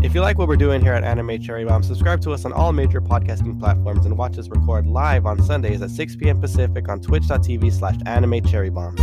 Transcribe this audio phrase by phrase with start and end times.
[0.00, 2.52] If you like what we're doing here at Anime Cherry Bomb, subscribe to us on
[2.52, 6.40] all major podcasting platforms and watch us record live on Sundays at 6 p.m.
[6.40, 8.94] Pacific on twitch.tv slash anime cherry bomb.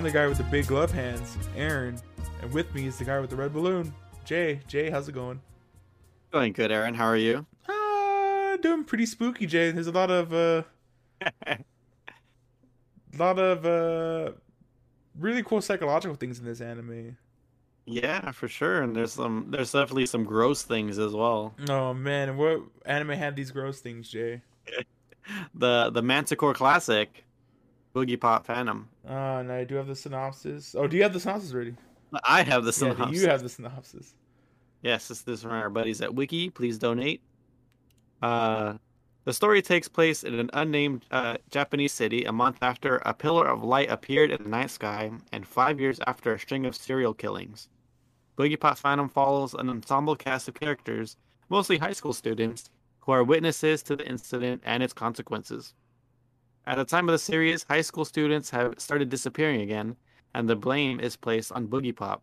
[0.00, 2.00] I'm the guy with the big glove hands, Aaron,
[2.40, 3.92] and with me is the guy with the red balloon,
[4.24, 4.62] Jay.
[4.66, 5.42] Jay, how's it going?
[6.32, 6.94] Going good, Aaron.
[6.94, 7.44] How are you?
[7.68, 9.70] Uh, doing pretty spooky, Jay.
[9.72, 10.62] There's a lot of uh,
[13.18, 14.32] lot of uh,
[15.18, 17.18] really cool psychological things in this anime.
[17.84, 18.80] Yeah, for sure.
[18.80, 21.54] And there's some, there's definitely some gross things as well.
[21.68, 24.40] Oh man, what anime had these gross things, Jay?
[25.54, 27.22] The the Manticore Classic,
[27.94, 28.88] Boogie Pop Phantom.
[29.08, 30.74] Uh, and I do have the synopsis.
[30.78, 31.74] Oh, do you have the synopsis ready?
[32.24, 33.06] I have the synopsis.
[33.06, 34.14] do you have the synopsis?
[34.82, 36.50] Yes, this, this is from our buddies at Wiki.
[36.50, 37.22] Please donate.
[38.22, 38.74] Uh,
[39.24, 43.46] the story takes place in an unnamed uh, Japanese city a month after a pillar
[43.46, 47.12] of light appeared in the night sky and five years after a string of serial
[47.12, 47.68] killings.
[48.38, 51.16] Boogie Pop Phantom follows an ensemble cast of characters,
[51.50, 55.74] mostly high school students, who are witnesses to the incident and its consequences.
[56.66, 59.96] At the time of the series, high school students have started disappearing again,
[60.34, 62.22] and the blame is placed on Boogie Pop,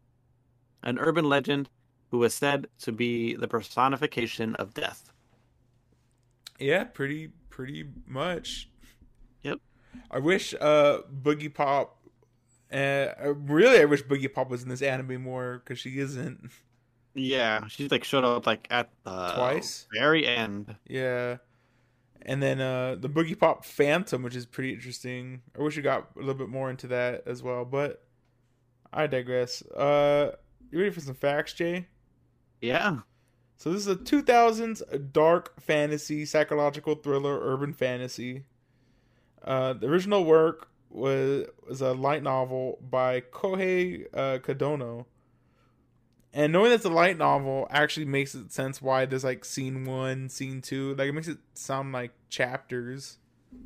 [0.83, 1.69] an urban legend
[2.11, 5.11] who is said to be the personification of death.
[6.59, 8.69] Yeah, pretty pretty much.
[9.43, 9.59] Yep.
[10.11, 11.97] I wish uh Boogie Pop
[12.71, 16.49] uh really I wish Boogie Pop was in this anime more cuz she isn't.
[17.13, 19.87] Yeah, she like showed up like at the Twice?
[19.93, 20.75] very end.
[20.87, 21.37] Yeah.
[22.27, 25.41] And then uh the Boogie Pop Phantom which is pretty interesting.
[25.57, 28.03] I wish we got a little bit more into that as well, but
[28.91, 29.61] I digress.
[29.63, 30.35] Uh
[30.69, 31.87] you ready for some facts, Jay?
[32.61, 32.99] Yeah,
[33.57, 38.45] So this is a 2000s dark fantasy, psychological thriller, urban fantasy.
[39.43, 45.05] Uh, the original work was was a light novel by Kohei uh, Kadono.
[46.33, 50.29] And knowing that's a light novel actually makes it sense why there's like scene one,
[50.29, 50.93] scene two.
[50.95, 53.19] Like it makes it sound like chapters.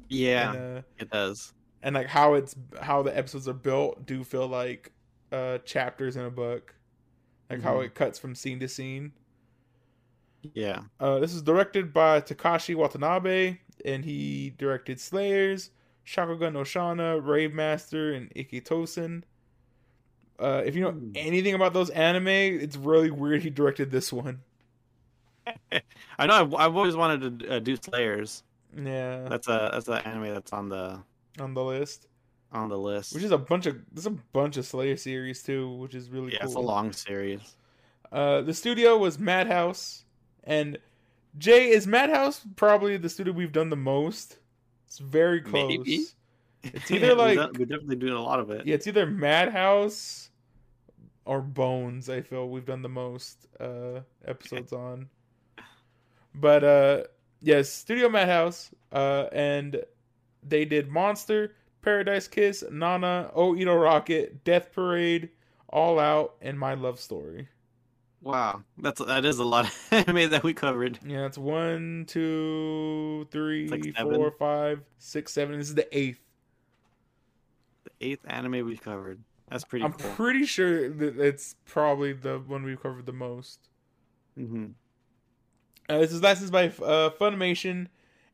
[0.10, 1.54] yeah, And, uh, it does.
[1.82, 4.94] and like how it's how the episodes are built do feel like
[5.32, 6.76] uh chapters in a book.
[7.50, 7.86] Like how Mhm.
[7.86, 9.14] it cuts from scene to scene.
[10.54, 15.72] Yeah, Uh, this is directed by Takashi Watanabe, and he directed Slayers,
[16.06, 19.24] Shakugan no Shana, Rave Master, and Ikki Tousen.
[20.40, 21.12] Uh, if you know Hmm.
[21.16, 24.44] anything about those anime, it's really weird he directed this one.
[26.20, 26.34] I know.
[26.34, 28.44] I've, I've always wanted to uh, do Slayers.
[28.76, 31.00] Yeah, That's a that's an anime that's on the
[31.40, 32.08] on the list,
[32.52, 33.14] on the list.
[33.14, 36.34] which is a bunch of there's a bunch of Slayer series too, which is really
[36.34, 36.48] yeah, cool.
[36.48, 37.56] it's a long series.
[38.12, 40.06] Uh, the studio was Madhouse,
[40.44, 40.78] and
[41.38, 44.38] Jay is Madhouse probably the studio we've done the most.
[44.88, 45.68] It's very close.
[45.70, 46.06] Maybe.
[46.64, 48.68] It's either like we're definitely doing a lot of it.
[48.68, 50.30] Yeah, it's either Madhouse
[51.26, 52.08] or Bones.
[52.08, 55.10] I feel we've done the most uh, episodes on.
[56.36, 57.04] But uh,
[57.42, 59.84] yes, Studio Madhouse, uh, and
[60.48, 65.30] they did Monster, Paradise Kiss, Nana, Oh Rocket, Death Parade,
[65.70, 67.48] All Out, and My Love Story.
[68.22, 71.00] Wow, that's that is a lot of anime that we covered.
[71.06, 75.58] Yeah, it's one, two, three, like four, five, six, seven.
[75.58, 76.20] This is the eighth.
[77.84, 79.20] The eighth anime we covered.
[79.50, 80.12] That's pretty I'm cool.
[80.12, 83.70] pretty sure that it's probably the one we've covered the most.
[84.38, 84.68] hmm
[85.92, 87.88] Uh, this is licensed by uh, Funimation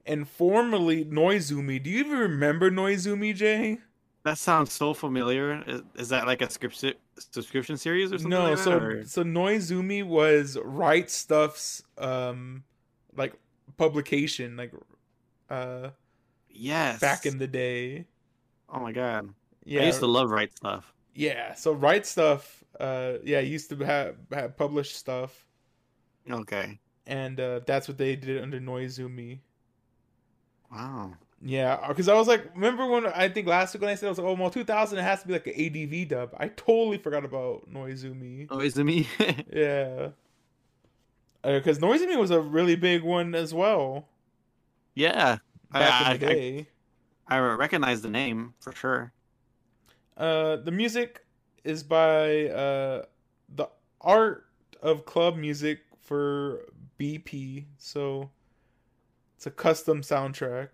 [0.06, 1.82] and formerly Nozomi.
[1.82, 3.80] Do you even remember Nozomi, Jay?
[4.24, 5.64] That sounds so familiar.
[5.66, 8.30] Is, is that like a scription subscription series or something?
[8.30, 12.64] No, like so or- so Nozomi was Right Stuf's um
[13.16, 13.34] like
[13.78, 14.74] publication like
[15.50, 15.90] uh
[16.50, 17.00] yes.
[17.00, 18.06] back in the day.
[18.70, 19.30] Oh my god.
[19.64, 19.82] Yeah.
[19.82, 20.84] I used to love Right Stuf.
[21.16, 22.42] yeah, so Right Stuf
[22.80, 25.46] uh yeah, used to have, have published stuff
[26.30, 26.78] Okay.
[27.08, 29.40] And uh that's what they did under Nozomi.
[30.72, 31.14] Wow.
[31.42, 34.10] Yeah, because I was like, remember when I think last week when I said I
[34.10, 36.36] was like, oh, well, 2000 it has to be like an ADV dub.
[36.38, 38.48] I totally forgot about Nozomi.
[39.20, 39.46] It?
[39.54, 40.10] Yeah,
[41.44, 44.08] because Nozomi was a really big one as well
[44.96, 45.38] yeah.
[45.72, 46.68] back I, in the I- day.
[47.28, 49.12] I, I recognize the name for sure.
[50.18, 51.24] Uh, the music
[51.64, 53.06] is by uh
[53.56, 53.68] the
[54.02, 54.46] art
[54.82, 56.66] of club music for
[57.00, 58.30] BP, so
[59.36, 60.70] it's a custom soundtrack.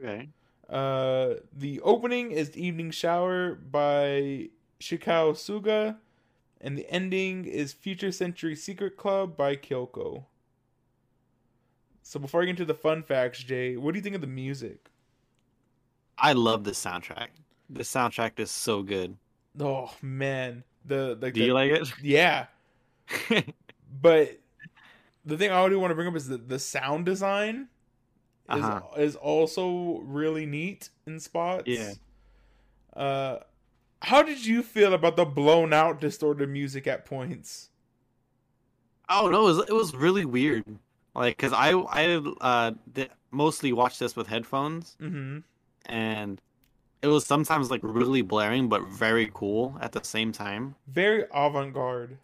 [0.00, 0.28] Okay.
[0.68, 4.48] Uh, the opening is Evening Shower by
[4.80, 5.96] Shikao Suga,
[6.60, 10.24] and the ending is Future Century Secret Club by Kyoko.
[12.02, 14.26] So before I get into the fun facts, Jay, what do you think of the
[14.26, 14.90] music?
[16.18, 17.28] I love this soundtrack.
[17.70, 19.16] The soundtrack is so good.
[19.58, 21.92] Oh man, the like Do the, you like it?
[22.02, 22.46] yeah,
[24.02, 24.38] but
[25.24, 27.68] the thing I already want to bring up is that the sound design
[28.50, 28.80] is Uh-huh.
[28.98, 31.64] is also really neat in spots.
[31.66, 31.92] Yeah.
[32.94, 33.38] Uh,
[34.02, 37.70] how did you feel about the blown out distorted music at points?
[39.08, 40.64] Oh no, it was, it was really weird.
[41.14, 45.38] Like, cause I I uh did mostly watched this with headphones, Mm-hmm.
[45.86, 46.40] and
[47.02, 50.74] it was sometimes like really blaring, but very cool at the same time.
[50.88, 52.18] Very avant garde.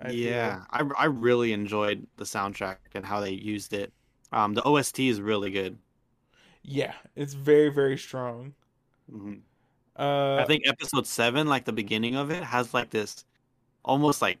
[0.00, 3.92] Yeah, I I really enjoyed the soundtrack and how they used it.
[4.32, 5.78] Um, the OST is really good.
[6.62, 8.54] Yeah, it's very very strong.
[9.10, 9.42] Mhm.
[9.96, 13.24] Uh, I think episode seven, like the beginning of it, has like this
[13.84, 14.40] almost like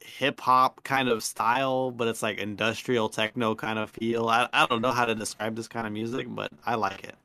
[0.00, 4.28] hip hop kind of style, but it's like industrial techno kind of feel.
[4.28, 7.16] I, I don't know how to describe this kind of music, but I like it.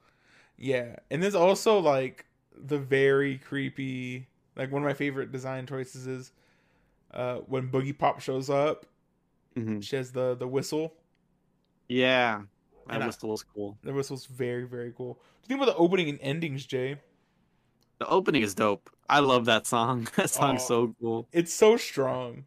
[0.57, 2.25] Yeah, and there's also like
[2.55, 4.27] the very creepy.
[4.55, 6.31] Like one of my favorite design choices is
[7.15, 8.85] uh, when Boogie Pop shows up.
[9.55, 10.93] hmm She has the the whistle.
[11.87, 12.41] Yeah,
[12.87, 13.77] that And I- whistle was cool.
[13.83, 15.13] The whistle's very very cool.
[15.15, 16.97] Do you think about the opening and endings, Jay?
[17.99, 18.89] The opening is dope.
[19.09, 20.07] I love that song.
[20.15, 20.67] That song's Oh.
[20.67, 21.27] so cool.
[21.31, 22.45] It's so strong.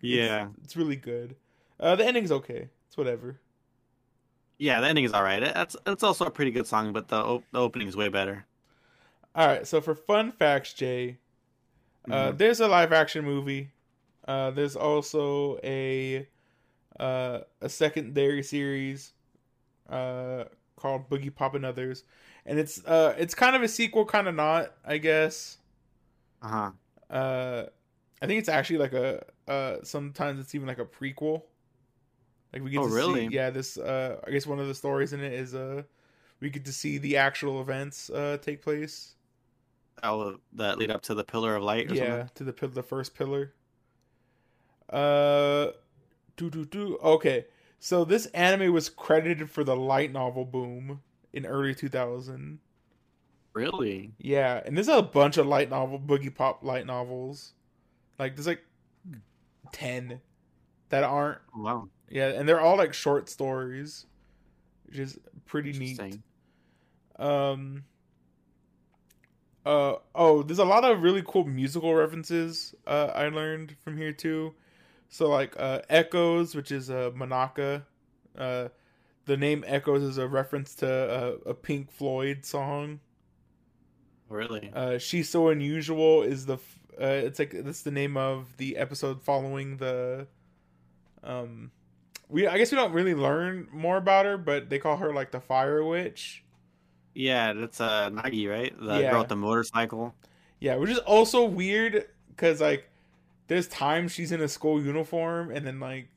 [0.00, 1.36] Yeah, it's, it's really good.
[1.80, 2.68] Uh, the ending's okay.
[2.88, 3.38] It's whatever.
[4.58, 5.40] yeah, the ending is all right.
[5.40, 8.44] That's it's also a pretty good song, but the op- the opening is way better.
[9.34, 9.66] All right.
[9.66, 11.18] So for fun facts, Jay,
[12.10, 12.38] uh, Mhm.
[12.38, 13.70] there's a live action movie.
[14.26, 16.28] Uh, there's also a
[17.00, 19.12] uh, a secondary series
[19.90, 20.44] uh,
[20.76, 22.04] called Boogie Pop and Others,
[22.46, 25.58] and it's uh, it's kind of a sequel, kind of not, I guess.
[26.42, 26.72] Uh huh.
[27.10, 27.64] Uh,
[28.22, 31.42] I think it's actually like a uh, sometimes it's even like a prequel.
[32.52, 33.26] Like we get Oh, to really?
[33.26, 33.50] see, yeah.
[33.50, 35.82] This uh, I guess one of the stories in it is uh,
[36.40, 39.14] we get to see the actual events uh take place.
[40.04, 41.90] Oh, that lead up to the Pillar of Light.
[41.90, 42.28] Or yeah something?
[42.34, 43.52] to the the first pillar
[44.92, 45.72] uh
[46.36, 47.46] do do do okay.
[47.78, 51.00] So this anime was credited for the light novel boom
[51.32, 52.60] in early 2000
[53.54, 54.12] Really?
[54.18, 57.54] yeah and there's a bunch of light novel boogie pop light novels.
[58.18, 58.64] Like there's like
[59.72, 60.20] 10
[60.90, 61.38] that aren't.
[61.56, 61.88] Wow.
[62.08, 64.06] yeah and they're all like short stories
[64.86, 66.20] which is pretty neat.
[67.18, 67.84] Um
[69.64, 74.12] uh oh there's a lot of really cool musical references uh i learned from here
[74.12, 74.52] too
[75.12, 77.84] so like uh echoes which is uh manaka
[78.38, 78.68] uh
[79.26, 83.00] the name echoes is a reference to uh, a pink floyd song
[84.28, 84.70] Really?
[84.74, 88.76] uh she's so unusual is the f- uh it's like that's the name of the
[88.78, 90.26] episode following the
[91.22, 91.70] um
[92.28, 95.32] we i guess we don't really learn more about her but they call her like
[95.32, 96.44] the fire witch
[97.14, 98.72] Yeah, that's uh Nagi, right?
[98.78, 99.10] The Yeah.
[99.10, 100.14] girl with the motorcycle.
[100.60, 102.88] Yeah, which is also weird because like
[103.48, 106.08] there's times she's in a school uniform and then like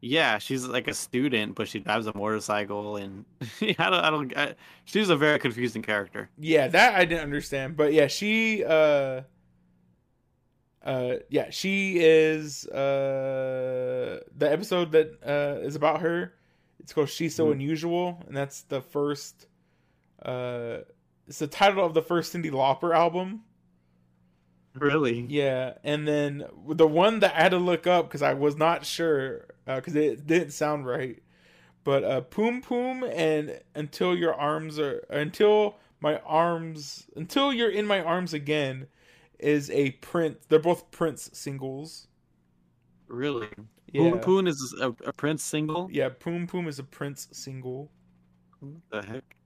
[0.00, 3.24] Yeah, she's like a student, but she drives a motorcycle, and
[3.62, 4.36] I don't, I don't.
[4.36, 6.30] I, she's a very confusing character.
[6.36, 9.22] yeah that I didn't understand, but yeah she uh
[10.82, 16.34] uh yeah she is uh the episode that uh is about her.
[16.80, 17.52] It's called She's So Mhm.
[17.52, 19.46] Unusual, and that's the first
[20.22, 20.78] uh
[21.26, 23.42] it's the title of the first Cyndi Lauper album.
[24.74, 25.20] Really?
[25.28, 28.84] Yeah, and then the one that I had to look up because I was not
[28.84, 31.22] sure because it didn't sound right.
[31.84, 37.86] But uh, Poom Poom and until your arms are until my arms until you're in
[37.86, 38.88] my arms again
[39.38, 40.38] is a Prince.
[40.48, 42.08] They're both Prince singles.
[43.08, 43.48] Really?
[43.92, 45.88] Yeah, Poom Poon is a, a Prince single.
[45.92, 46.08] yeah.
[46.08, 47.92] Poom Poom is a Prince single,
[48.60, 49.36] What the heck?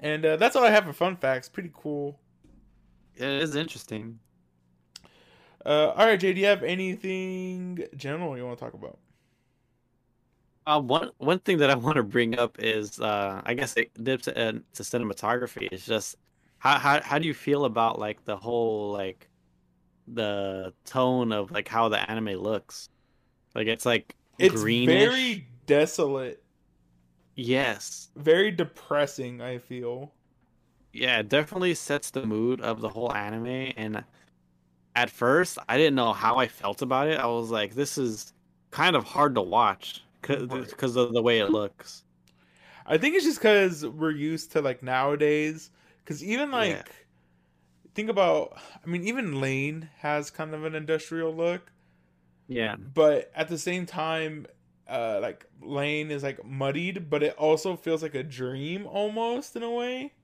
[0.00, 1.48] and uh, that's all I have for fun facts.
[1.48, 2.20] Pretty cool.
[3.16, 4.20] It is interesting.
[5.64, 8.98] Uh, all right, Jay, do you have anything general you want to talk about?
[10.66, 13.92] Uh, one one thing that I want to bring up is, uh, I guess it
[14.02, 15.68] dips into cinematography.
[15.70, 16.16] It's just
[16.58, 19.28] how how how do you feel about like the whole like
[20.08, 22.90] the tone of like how the anime looks?
[23.54, 24.84] Like it's like It's greenish.
[24.84, 26.44] very desolate.
[27.36, 28.10] Yes.
[28.16, 30.12] very depressing i feel
[30.94, 33.72] Yeah, it definitely sets the mood of the whole anime.
[33.76, 34.04] And
[34.94, 37.18] at first, I didn't know how I felt about it.
[37.18, 38.34] I was like, this is
[38.70, 42.04] kind of hard to watch because of the way it looks.
[42.86, 45.70] I think it's just because we're used to like nowadays.
[46.04, 47.04] Because even like, Yeah.
[47.94, 48.58] think about.
[48.84, 51.72] I mean, even Lain has kind of an industrial look,
[52.48, 52.76] Yeah.
[52.78, 54.46] but at the same time,
[54.88, 59.62] uh, like Lain is like muddied, but it also feels like a dream almost in
[59.62, 60.14] a way.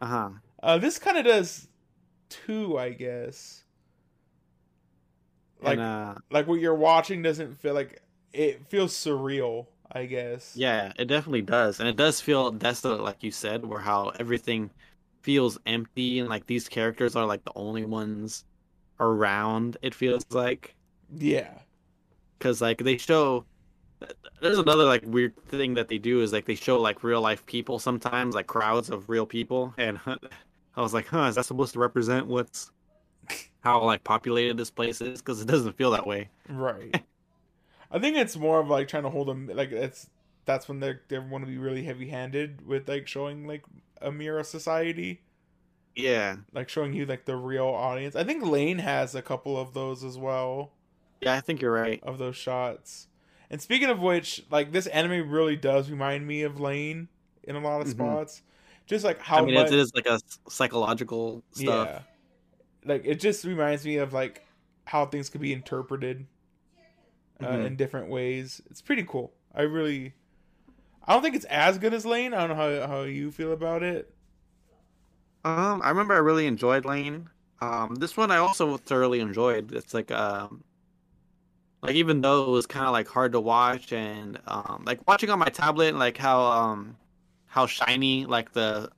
[0.00, 0.30] Uh huh.
[0.62, 1.68] Uh, this kind of does
[2.30, 3.64] too, I guess.
[5.60, 9.66] Like, and, uh, like what you're watching doesn't feel like it feels surreal.
[9.92, 10.56] I guess.
[10.56, 14.70] yeah, it definitely does, and it does feel desolate, like you said, where how everything
[15.22, 18.44] feels empty, and like these characters are like the only ones
[19.00, 19.78] around.
[19.82, 20.76] It feels like
[21.10, 21.62] Yeah.
[22.38, 23.46] because like they show.
[24.40, 27.44] There's another like weird thing that they do is like they show like real life
[27.46, 30.00] people sometimes, like crowds of real people, and
[30.76, 32.70] I was like, huh, is that supposed to represent what's
[33.62, 35.20] how like populated this place is?
[35.22, 36.30] Because it doesn't feel that way.
[36.48, 37.04] Right.
[37.90, 40.10] I think it's more of like trying to hold them like it's
[40.44, 43.64] that's when they they want to be really heavy handed with like showing like
[44.02, 45.22] a mirror society,
[45.96, 48.16] Yeah, like showing you like the real audience.
[48.16, 50.72] I think Lain has a couple of those as well
[51.20, 52.02] yeah, I think you're right.
[52.02, 53.08] of those shots.
[53.54, 57.06] And speaking of which, like this anime really does remind me of Lain
[57.44, 57.86] in a lot of Mhm.
[57.86, 58.42] spots.
[58.84, 60.18] Just like how I mean, much, it is like a
[60.48, 61.90] psychological stuff.
[61.90, 62.02] yeah,
[62.84, 64.44] like it just reminds me of like
[64.86, 66.26] how things could be interpreted
[67.42, 67.62] uh, Mhm.
[67.62, 68.60] in different ways.
[68.70, 69.32] It's pretty cool.
[69.54, 70.14] I really,
[71.04, 72.34] I don't think it's as good as Lain.
[72.34, 74.14] I don't know how how you feel about it.
[75.44, 77.30] Um, I remember I really enjoyed Lain.
[77.60, 79.72] Um, this one I also thoroughly enjoyed.
[79.72, 80.64] It's like um,
[81.84, 85.30] like even though it was kind of like hard to watch and um, like watching
[85.30, 86.96] on my tablet, like how um,
[87.46, 88.90] how shiny like the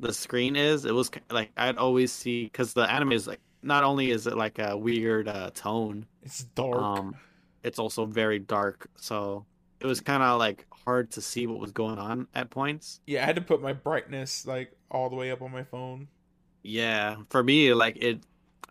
[0.00, 0.84] the screen is.
[0.84, 4.36] It was like I'd always see because the anime is like not only is it
[4.36, 6.90] like a weird uh, tone, It's dark.
[7.00, 7.16] um,
[7.64, 8.88] it's also very dark.
[8.96, 9.46] So
[9.80, 13.00] it was kind of like hard to see what was going on at points.
[13.06, 16.08] yeah, I had to put my brightness like all the way up on my phone.
[16.62, 18.22] Yeah, for me, like it,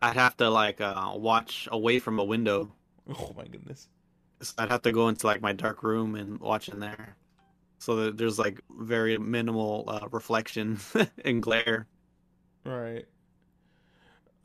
[0.01, 2.75] I'd have to like uh, watch away from a window.
[3.19, 3.89] Oh my goodness.
[4.41, 7.17] So I'd have to go into like my dark room and watch in there,
[7.79, 10.79] so that there's like very minimal uh, reflection
[11.25, 11.87] and glare.
[12.65, 13.05] Right.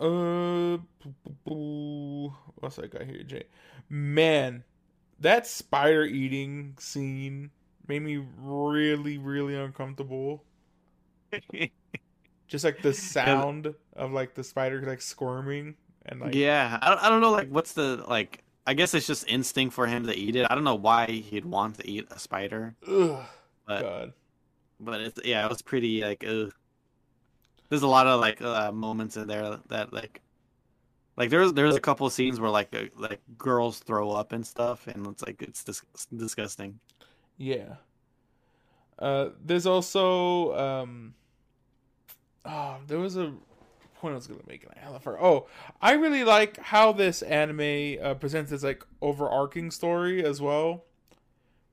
[0.01, 0.79] Uh,
[1.45, 3.45] what's I got here, Jay?
[3.89, 4.65] Man,
[5.21, 7.51] that spider eating scene
[7.87, 10.45] made me really, really uncomfortable.
[12.49, 17.03] Just like the sound of like the spider like squirming and like yeah, I don't,
[17.03, 18.44] I don't know like what's the like.
[18.67, 20.47] I guess it's just instinct for him to eat it.
[20.49, 23.23] I don't know why he'd want to eat a spider, ugh,
[23.67, 24.13] but God.
[24.81, 26.53] but it's yeah, it was pretty like ugh.
[27.69, 30.23] There's a lot of like uh, moments in there that like
[31.17, 34.47] like there's there's a couple of scenes where like uh, like girls throw up and
[34.47, 35.83] stuff, and it's like it's dis-
[36.15, 36.81] disgusting.
[37.37, 37.77] Yeah.
[38.99, 41.15] Uh, there's also um.
[42.45, 43.33] Oh, there was a
[44.05, 45.23] point I was gonna make, an forgot.
[45.23, 45.47] Oh,
[45.81, 50.85] I really like how this anime uh, presents its like overarching story as well.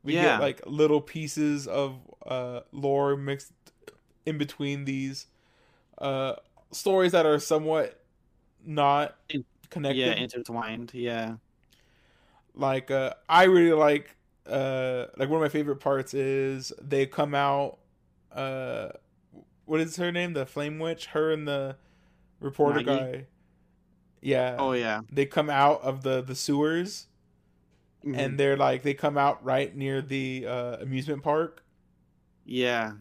[0.04, 0.38] We Yeah.
[0.38, 3.54] get like little pieces of uh lore mixed
[4.26, 5.28] in between these
[6.00, 6.36] uh
[6.72, 8.04] stories that are somewhat
[8.66, 9.16] not
[9.70, 10.92] connected Yeah, intertwined.
[10.94, 11.38] Yeah,
[12.54, 14.16] like uh i really like
[14.48, 17.78] uh like one of my favorite parts is they come out
[18.34, 18.90] uh
[19.66, 21.76] what is her name the flame witch her and the
[22.42, 22.86] reporter Maggie?
[23.14, 23.26] guy
[24.22, 27.08] yeah oh yeah, they come out of the the sewers
[28.06, 28.18] Mhm.
[28.18, 31.64] and they're like they come out right near the uh amusement park
[32.46, 32.94] yeah.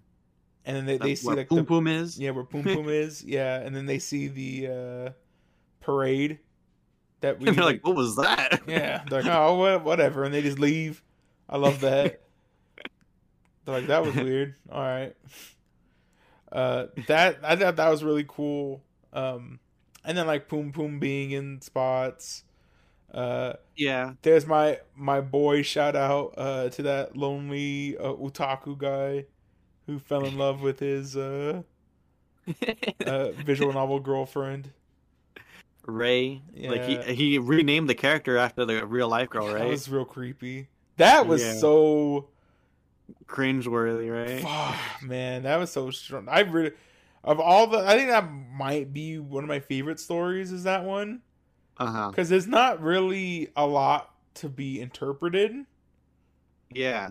[0.67, 2.19] and then they, they see where like Poom the Poom is.
[2.19, 5.11] yeah where poom poom is yeah and then they see the uh
[5.81, 6.39] parade
[7.21, 10.33] that we and they're like, "What was that?" Yeah, they're like, oh, wha- whatever, and
[10.33, 11.03] they just leave.
[11.51, 12.21] I love that.
[13.67, 14.55] they're like, that was weird.
[14.73, 15.15] All right.
[16.51, 18.83] Uh, that I thought that was really cool.
[19.13, 19.61] Um,
[20.05, 22.45] and then like Poom Poom being in spots.
[23.13, 24.13] Uh, yeah.
[24.23, 29.25] there's my my boy shout out uh to that lonely uh, otaku guy
[29.87, 31.63] who fell in love with his uh,
[33.07, 34.71] uh visual novel girlfriend.
[35.87, 39.59] Ray, like he he renamed the character after the real life girl, right?
[39.59, 40.69] That was real creepy.
[40.97, 41.55] That was Yeah.
[41.55, 42.29] so
[43.27, 44.43] Cringeworthy, right?
[44.43, 46.29] Fuck, man, that was so strong.
[46.29, 46.73] I really,
[47.25, 50.53] of all the, I think that might be one of my favorite stories.
[50.53, 51.23] Is that one
[52.11, 55.67] because there's not really a lot to be interpreted,
[56.71, 57.11] Yeah.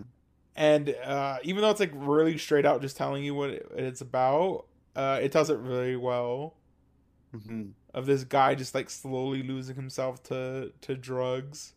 [0.55, 4.01] and uh, even though it's like really straight out, just telling you what it, it's
[4.01, 6.55] about, uh, it tells it really well.
[7.33, 11.73] hmm Of this guy just like slowly losing himself to to drugs.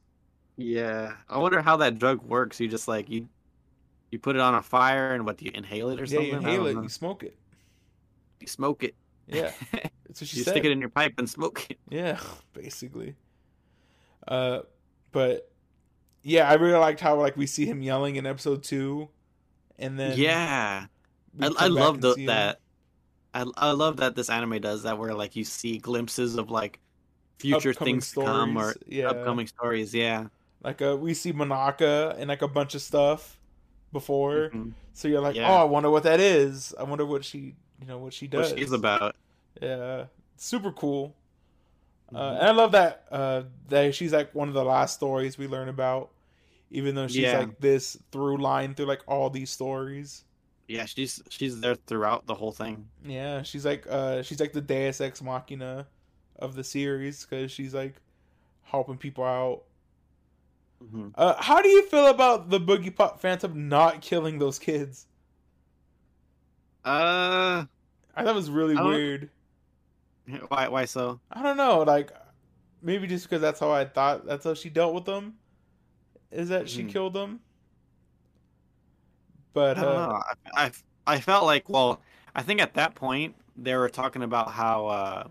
[0.57, 1.17] Yeah.
[1.29, 2.61] I wonder how that drug works.
[2.61, 3.29] You just like you
[4.13, 6.27] You put it on a fire and what do you inhale it or Yeah, something?
[6.37, 6.83] you inhale it, know.
[6.83, 7.37] you smoke it.
[8.43, 8.95] You smoke it.
[9.27, 10.51] Yeah, that's what she you said.
[10.53, 11.79] stick it in your pipe and smoke it.
[11.89, 12.19] Yeah,
[12.53, 13.15] basically.
[14.27, 14.61] Uh,
[15.13, 15.51] but
[16.23, 19.09] yeah, I really liked how like we see him yelling in episode two,
[19.79, 20.87] and then yeah,
[21.41, 22.61] I, I love the, that.
[23.35, 26.79] I, I love that this anime does that, where like you see glimpses of like
[27.39, 29.09] future Upcoming things to come or yeah.
[29.09, 29.95] upcoming stories.
[29.95, 30.27] Yeah,
[30.63, 33.39] Like uh, we see Monaka and like a bunch of stuff
[33.93, 34.73] before, Mhm.
[34.93, 35.51] so you're like, Yeah.
[35.51, 36.75] oh, I wonder what that is.
[36.79, 38.51] I wonder what she, you know, what she does.
[38.53, 39.17] what she's about.
[39.61, 41.15] Yeah, super cool.
[42.15, 42.39] Uh, Mhm.
[42.39, 45.69] and I love that uh, that she's like one of the last stories we learn
[45.69, 46.11] about,
[46.71, 47.41] even though she's Yeah.
[47.41, 50.25] like this through line through like all these stories.
[50.69, 52.89] Yeah, she's she's there throughout the whole thing.
[53.05, 55.87] Yeah, she's like uh, she's like the Deus Ex Machina
[56.39, 57.95] of the series because she's like
[58.63, 59.63] helping people out.
[60.81, 65.07] hmm Uh, how do you feel about the Boogie Pop Phantom not killing those kids?
[66.85, 67.65] Uh,
[68.15, 69.31] I thought it was really weird.
[70.49, 71.21] why why so?
[71.31, 72.13] I don't know, like
[72.83, 75.35] maybe just because that's how I thought that's how she dealt with them.
[76.31, 76.89] Is that she Mhm.
[76.89, 77.41] killed them?
[79.53, 80.23] But I uh.
[80.57, 80.73] I, I
[81.07, 82.01] I felt like well,
[82.35, 85.29] I think at that point they were talking about how uh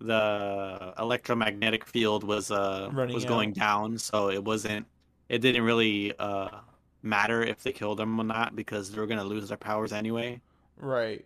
[0.00, 3.28] the electromagnetic field was uh was out.
[3.28, 4.86] going down, so it wasn't
[5.28, 6.60] it didn't really uh
[7.02, 10.40] matter if they killed them or not because they were gonna lose their powers anyway.
[10.76, 11.24] Right.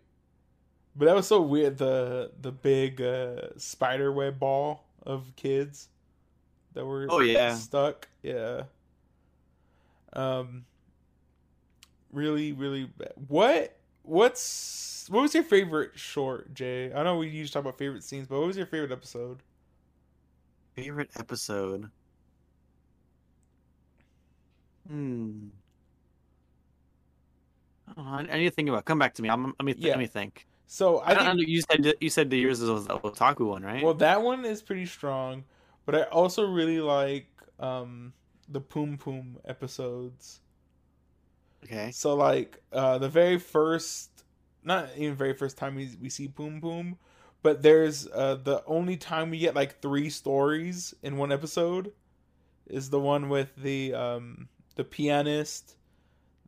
[0.96, 1.78] But that was so weird.
[1.78, 5.88] The the big uh, spider web ball of kids
[6.74, 7.54] that were Oh, yeah.
[7.54, 8.08] stuck.
[8.22, 8.64] Yeah.
[10.12, 10.64] Um.
[12.12, 13.12] Really, really bad.
[13.28, 13.76] What?
[14.02, 16.92] What's what was your favorite short, Jay?
[16.92, 19.42] I know we usually talk about favorite scenes, but what was your favorite episode?
[20.74, 21.90] Favorite episode?
[24.88, 25.50] Hmm.
[28.02, 28.22] I.
[28.38, 28.80] Need to think about.
[28.80, 28.84] it.
[28.86, 29.28] Come back to me.
[29.30, 29.90] I'm, let me th- Yeah.
[29.90, 30.46] let me think.
[30.66, 31.44] So I, I don't think know.
[31.46, 33.82] You said you said the yours was the otaku one, right?
[33.82, 35.44] Well, that one is pretty strong,
[35.84, 38.12] but I also really like um
[38.48, 40.40] the Poom Poom episodes.
[41.64, 41.90] okay.
[41.90, 44.24] So like uh the very first
[44.62, 46.96] not even very first time we we see Poom Poom,
[47.42, 51.92] but there's uh the only time we get like three stories in one episode
[52.66, 55.76] is the one with the um the pianist,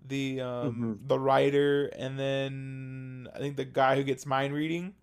[0.08, 4.94] the um the writer and then I think the guy who gets mind reading.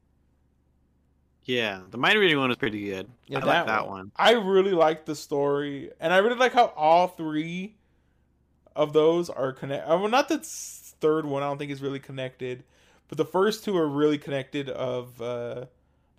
[1.45, 3.09] Yeah, the mind reading one is pretty good.
[3.27, 3.97] Yeah, I like that that one.
[3.97, 4.11] one.
[4.15, 7.75] I really like the story, and I really like how all three
[8.75, 9.87] of those are connected.
[9.89, 11.41] Well, not the third one.
[11.41, 12.63] I don't think is really connected,
[13.07, 14.69] but the first two are really connected.
[14.69, 15.65] Of uh,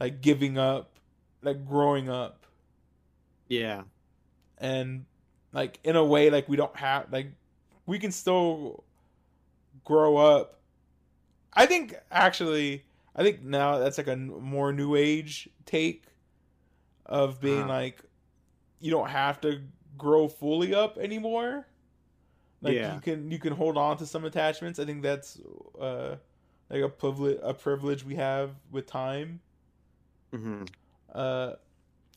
[0.01, 0.99] like giving up,
[1.43, 2.45] like growing up,
[3.47, 3.83] Yeah.
[4.59, 5.05] and
[5.53, 7.31] like in a way, like we don't have like
[7.91, 8.85] we can still
[9.85, 10.61] grow up.
[11.55, 16.05] I think actually, I think now that's like a more new age take
[17.07, 17.69] of being Uh-huh.
[17.69, 18.03] like
[18.81, 19.63] you don't have to
[19.99, 21.67] grow fully up anymore.
[22.63, 22.87] Like Yeah.
[22.87, 24.79] you can you can hold on to some attachments.
[24.79, 25.41] I think that's
[25.81, 26.17] uh
[26.71, 29.41] like a privilege a privilege we have with time.
[30.33, 30.65] hmm
[31.15, 31.55] Uh,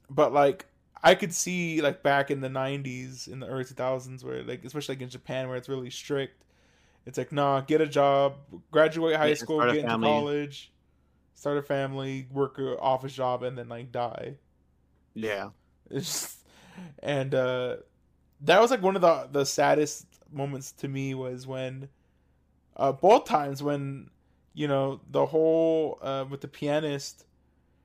[0.09, 0.65] but like
[1.03, 4.95] I could see like back in the '90s, in the early 2000s, where like especially
[4.95, 6.43] like in Japan, where it's really strict.
[7.05, 8.37] It's like, nah, get a job,
[8.71, 9.97] graduate high Yeah, school, get into family.
[9.97, 10.73] college,
[11.35, 14.37] start a family, work a office job, and then like die.
[15.15, 15.51] Yeah.
[15.91, 16.39] Just,
[17.03, 17.77] and uh,
[18.41, 21.89] that was like one of the the saddest moments to me was when,
[22.77, 24.09] uh, both times when,
[24.53, 27.25] you know, the whole uh, with the pianist,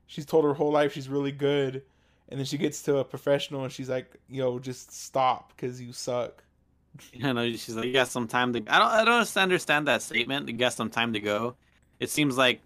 [0.06, 1.84] she's told her whole life she's really good,
[2.28, 5.92] and then she gets to a professional and she's like, "Yo, just stop because you
[5.92, 6.44] suck."
[7.12, 8.58] You know, she's like, you got some time to.
[8.66, 8.88] I don't.
[8.88, 10.48] I don't understand that statement.
[10.48, 11.54] You got some time to go.
[12.00, 12.60] It seems like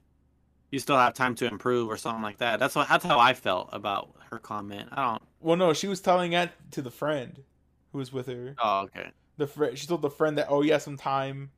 [0.70, 2.58] you still have time to improve or something like that.
[2.58, 2.88] That's what.
[2.88, 4.88] That's how I felt about her comment.
[4.92, 5.22] I don't.
[5.40, 7.42] Well, no, she was telling that to the friend
[7.92, 8.54] who was with her.
[8.58, 9.10] Oh, okay.
[9.36, 11.50] The friend, she told the friend that, "Oh, you have some time,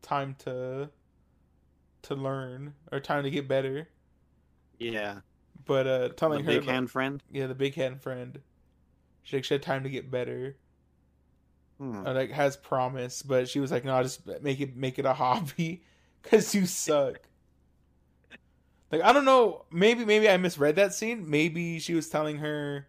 [0.00, 0.90] time to,
[2.02, 3.88] to learn or time to get better."
[4.78, 5.20] Yeah.
[5.64, 7.22] But uh, The telling her, big hand friend.
[7.30, 8.40] yeah, the big hand friend,
[9.22, 10.56] she like she had time to get better,
[11.78, 12.06] Hmm.
[12.06, 15.12] or like has promise, but she was like, "No, just make it make it a
[15.22, 15.82] hobby,
[16.22, 17.20] cause you suck."
[18.90, 21.28] like I don't know, maybe maybe I misread that scene.
[21.28, 22.88] Maybe she was telling her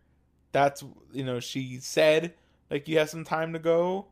[0.51, 2.33] that's you know she said
[2.69, 4.07] like you have some time to go,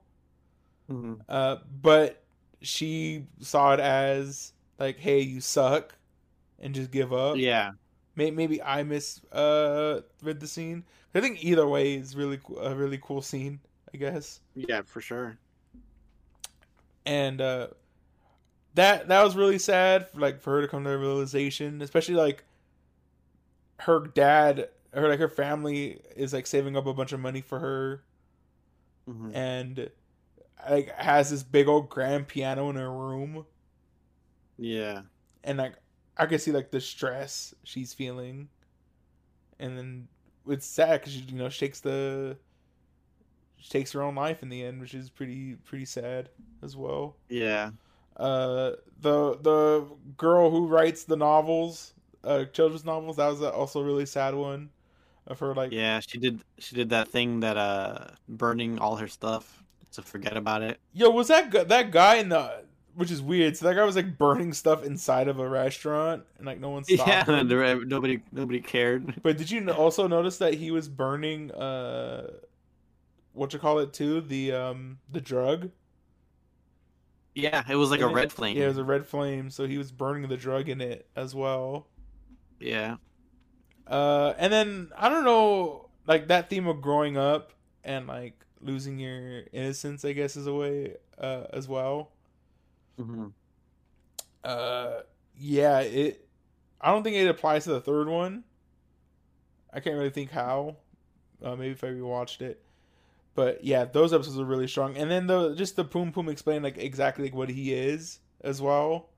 [0.90, 1.22] Mhm.
[1.28, 2.24] uh, but
[2.62, 5.96] she saw it as like, "Hey, you suck,"
[6.60, 7.38] and just give up.
[7.38, 7.72] Yeah.
[8.16, 10.84] Maybe, maybe I mis uh read the scene.
[11.16, 13.60] I think either way is really a really cool scene.
[13.94, 14.40] I guess.
[14.56, 15.38] Yeah, for sure.
[17.06, 17.68] and uh,
[18.76, 22.44] that that was really sad, like for her to come to the realization, especially like
[23.80, 27.60] her dad, her like her family is like saving up a bunch of money for
[27.60, 28.04] her,
[29.10, 29.36] Mhm.
[29.36, 29.90] and
[30.70, 33.46] like has this big old grand piano in her room,
[34.58, 35.02] Yeah.
[35.44, 35.74] and like
[36.18, 38.50] I can see like the stress she's feeling,
[39.60, 40.08] and then
[40.48, 42.38] it's sad because she you know she takes the
[43.58, 46.30] she takes her own life in the end, which is pretty pretty sad
[46.62, 47.16] as well.
[47.30, 47.72] Yeah.
[48.18, 51.94] Uh, the the girl who writes the novels,
[52.24, 54.70] uh, children's novels, that was also a really sad one
[55.28, 59.08] of her like Yeah, she did she did that thing that uh burning all her
[59.08, 60.80] stuff to forget about it.
[60.94, 63.56] Yo, was that gu- that guy in the which is weird.
[63.58, 66.84] So that guy was like burning stuff inside of a restaurant, and like no one
[66.84, 67.08] stopped.
[67.08, 67.34] Yeah, him.
[67.36, 69.16] and there- nobody nobody cared.
[69.24, 72.32] But did you also notice that he was burning uh,
[73.34, 74.22] what you call it too?
[74.22, 75.72] The um the drug.
[77.34, 78.14] Yeah, it was like a in it?
[78.16, 78.58] red flame.
[78.58, 79.50] Yeah, it was a red flame.
[79.50, 81.88] So he was burning the drug in it as well.
[82.60, 82.98] Yeah.
[83.88, 89.00] Uh, and then I don't know, like that theme of growing up and like losing
[89.00, 92.12] your innocence, I guess, is a way uh as well.
[92.98, 93.34] Hmm
[94.44, 95.02] Uh,
[95.38, 96.28] yeah, it.
[96.80, 98.44] I don't think it applies to the third one.
[99.74, 100.78] I can't really think how.
[101.42, 102.64] Uh, maybe if I rewatched it,
[103.36, 104.98] but yeah, those episodes are really strong.
[104.98, 108.62] And then the just the Poom Poom explain like exactly like what he is as
[108.62, 109.10] well.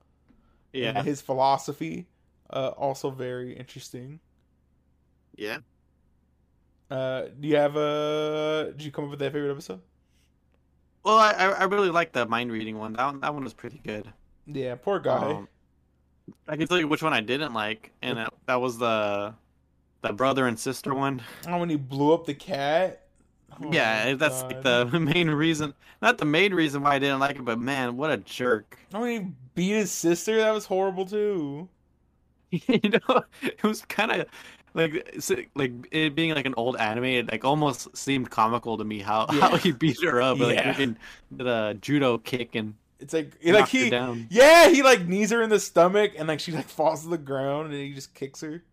[0.74, 0.92] Yeah.
[0.92, 2.08] and his philosophy,
[2.52, 4.20] uh, also very interesting.
[5.38, 5.60] Yeah.
[6.90, 8.72] Uh, do you have a?
[8.76, 9.82] Did you come up with that favorite episode?
[11.04, 12.94] Well, I I I really like the mind reading one.
[12.94, 14.12] That one that one was pretty good.
[14.46, 15.32] Yeah, poor guy.
[15.32, 15.48] Um,
[16.48, 19.34] I can tell you which one I didn't like, and that, that was the
[20.02, 21.22] the brother and sister one.
[21.48, 23.08] oh, when he blew up the cat.
[23.62, 25.74] Oh yeah, that's like the main reason.
[26.02, 28.78] Not the main reason why I didn't like it, but man, what a jerk.
[28.94, 30.38] Oh, when he beat his sister.
[30.38, 31.70] That was horrible too.
[32.52, 34.28] you know, it was kind of
[34.74, 35.22] like
[35.56, 37.06] like it being like an old anime.
[37.06, 39.40] It like almost seemed comical to me how Yeah.
[39.42, 40.74] how he beat her up, like Yeah.
[40.74, 40.96] freaking
[41.36, 44.28] did a judo kick and It's like like he down.
[44.30, 47.18] yeah he like knees her in the stomach and like she like falls to the
[47.18, 48.64] ground and he just kicks her.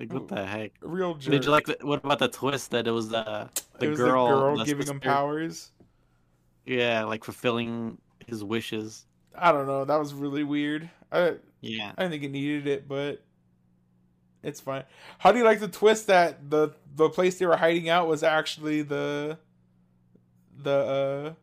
[0.00, 0.72] Like what the heck?
[0.82, 1.30] A real jerk.
[1.30, 1.66] Did you like?
[1.66, 3.48] The, what about the twist that it was the
[3.78, 5.70] the was girl, the girl the giving him powers.
[6.66, 9.06] Yeah, like fulfilling his wishes.
[9.34, 9.84] I don't know.
[9.84, 10.90] That was really weird.
[11.12, 11.92] I Yeah.
[11.96, 13.22] I didn't think it needed it, but
[14.42, 14.84] it's fine.
[15.18, 18.22] How do you like the twist that the the place they were hiding out was
[18.22, 19.38] actually the
[20.56, 21.34] the uh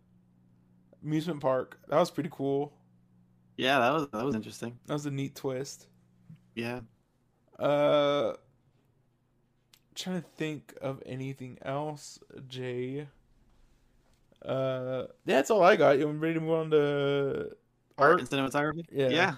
[1.03, 1.79] amusement park?
[1.87, 2.73] That was pretty cool.
[3.57, 4.79] Yeah, that was that was interesting.
[4.85, 5.87] That was a neat twist.
[6.55, 6.81] Yeah.
[7.57, 8.33] Uh
[9.95, 13.07] trying to think of anything else, Jay.
[14.45, 15.99] Uh yeah, that's all I got.
[15.99, 17.49] You ready to move on to
[17.97, 18.19] Art art?
[18.19, 18.85] and cinematography.
[18.91, 19.09] Yeah.
[19.09, 19.35] Yeah.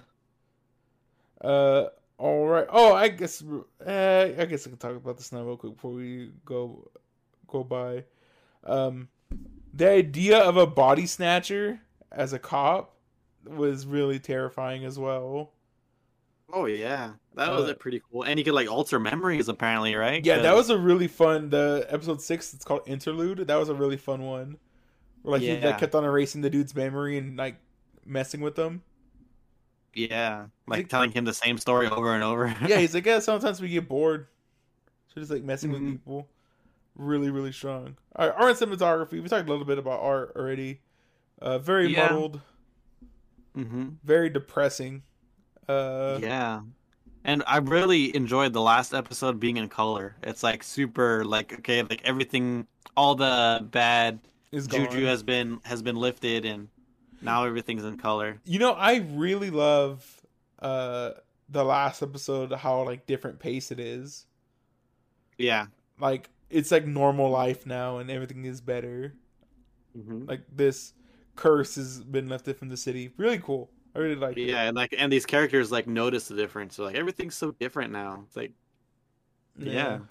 [1.40, 1.88] Uh,
[2.22, 2.66] all right.
[2.70, 3.42] Oh, I guess.
[3.84, 6.88] Uh, I guess I can talk about this now real quick before we go
[7.48, 8.04] go by.
[8.64, 9.08] Um,
[9.74, 11.80] the idea of a body snatcher
[12.12, 12.94] as a cop
[13.44, 15.50] was really terrifying as well.
[16.52, 18.22] Oh yeah, that was Uh, a pretty cool.
[18.22, 20.24] And you could like alter memories apparently, right?
[20.24, 21.50] Yeah, that was a really fun.
[21.50, 23.38] The episode six, it's called Interlude.
[23.48, 24.58] That was a really fun one.
[25.22, 27.56] Where, like he like, kept on erasing the dude's memory and like
[28.06, 28.82] messing with them.
[29.94, 32.54] Yeah, like telling him the same story over and over.
[32.66, 33.18] yeah, he's like, yeah.
[33.20, 34.26] Sometimes we get bored,
[35.14, 35.72] so just like messing Mhm.
[35.72, 36.28] with people.
[36.96, 37.96] Really, really strong.
[38.16, 39.22] All right, art and cinematography.
[39.22, 40.80] We talked a little bit about art already.
[41.40, 42.08] Uh, very Yeah.
[42.08, 42.40] muddled,
[43.54, 45.02] hmm very depressing.
[45.68, 46.62] Uh, yeah.
[47.24, 50.16] And I really enjoyed the last episode being in color.
[50.22, 55.02] It's like super like okay, like everything all the bad is juju gone.
[55.04, 56.68] has been has been lifted and
[57.22, 58.40] now everything's in color.
[58.44, 60.20] You know, I really love
[60.58, 61.12] uh
[61.48, 62.52] the last episode.
[62.52, 64.26] How like different pace it is.
[65.38, 65.66] Yeah.
[65.98, 69.14] Like it's like normal life now, and everything is better.
[69.94, 70.94] hmm Like this
[71.36, 73.12] curse has been lifted from the city.
[73.16, 73.70] Really cool.
[73.94, 74.48] I really like it.
[74.48, 76.74] Yeah, and like and these characters like notice the difference.
[76.76, 78.22] So like everything's so different now.
[78.26, 78.52] It's like
[79.56, 80.00] Yeah.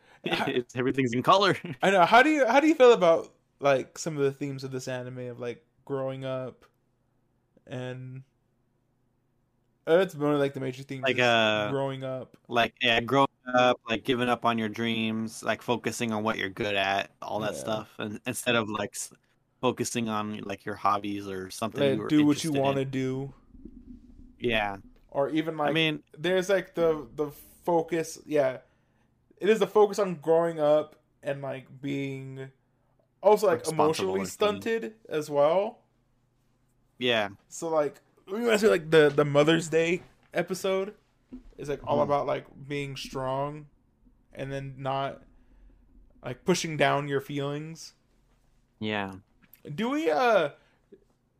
[0.24, 1.56] it's everything's in color.
[1.82, 2.04] I know.
[2.04, 4.88] How do you how do you feel about like some of the themes of this
[4.88, 6.64] anime of like growing up
[7.66, 8.22] and
[9.86, 12.36] it's one of like the major themes Like, uh, growing up.
[12.48, 16.48] like yeah, growing up, like giving up on your dreams, like focusing on what you're
[16.48, 17.60] good at, all that Yeah.
[17.60, 19.12] stuff, and instead of like s-
[19.60, 21.80] focusing on like your hobbies or something.
[21.80, 23.32] Like, you do what you want to do,
[24.38, 24.76] Yeah,
[25.10, 27.30] or even like I mean, there's like the the
[27.64, 28.18] focus.
[28.26, 28.58] Yeah,
[29.38, 32.50] it is the focus on growing up and like being
[33.22, 35.78] also like emotionally stunted as well.
[36.98, 37.30] Yeah.
[37.48, 40.02] So like went to like the the Mother's Day
[40.34, 40.94] episode
[41.58, 42.04] is like all Mhm.
[42.04, 43.66] about like being strong
[44.32, 45.22] and then not
[46.24, 47.94] like pushing down your feelings.
[48.78, 49.14] Yeah.
[49.74, 50.50] Do we uh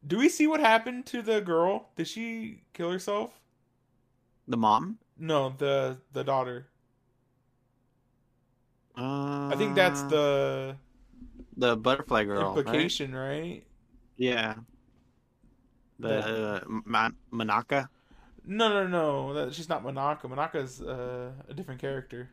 [0.07, 1.91] do we see what happened to the girl?
[1.97, 3.41] Did she kill herself?
[4.49, 4.99] The mom.
[5.17, 6.67] No, the the daughter.
[8.97, 10.77] Uh, I think that's the
[11.63, 12.43] the butterfly girl.
[12.43, 12.59] right?
[12.59, 13.63] implication, right?
[14.17, 14.55] Yeah.
[15.99, 16.61] The uh,
[17.33, 17.89] Manaka.
[18.45, 19.35] No, no, no.
[19.35, 20.23] That, she's not Monaka.
[20.23, 22.31] Monaka's uh, a different character.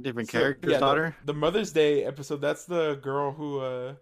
[0.00, 1.16] Different So, character's yeah, the- daughter.
[1.24, 2.40] The, Mother's Day episode.
[2.40, 3.94] That's the girl who, uh,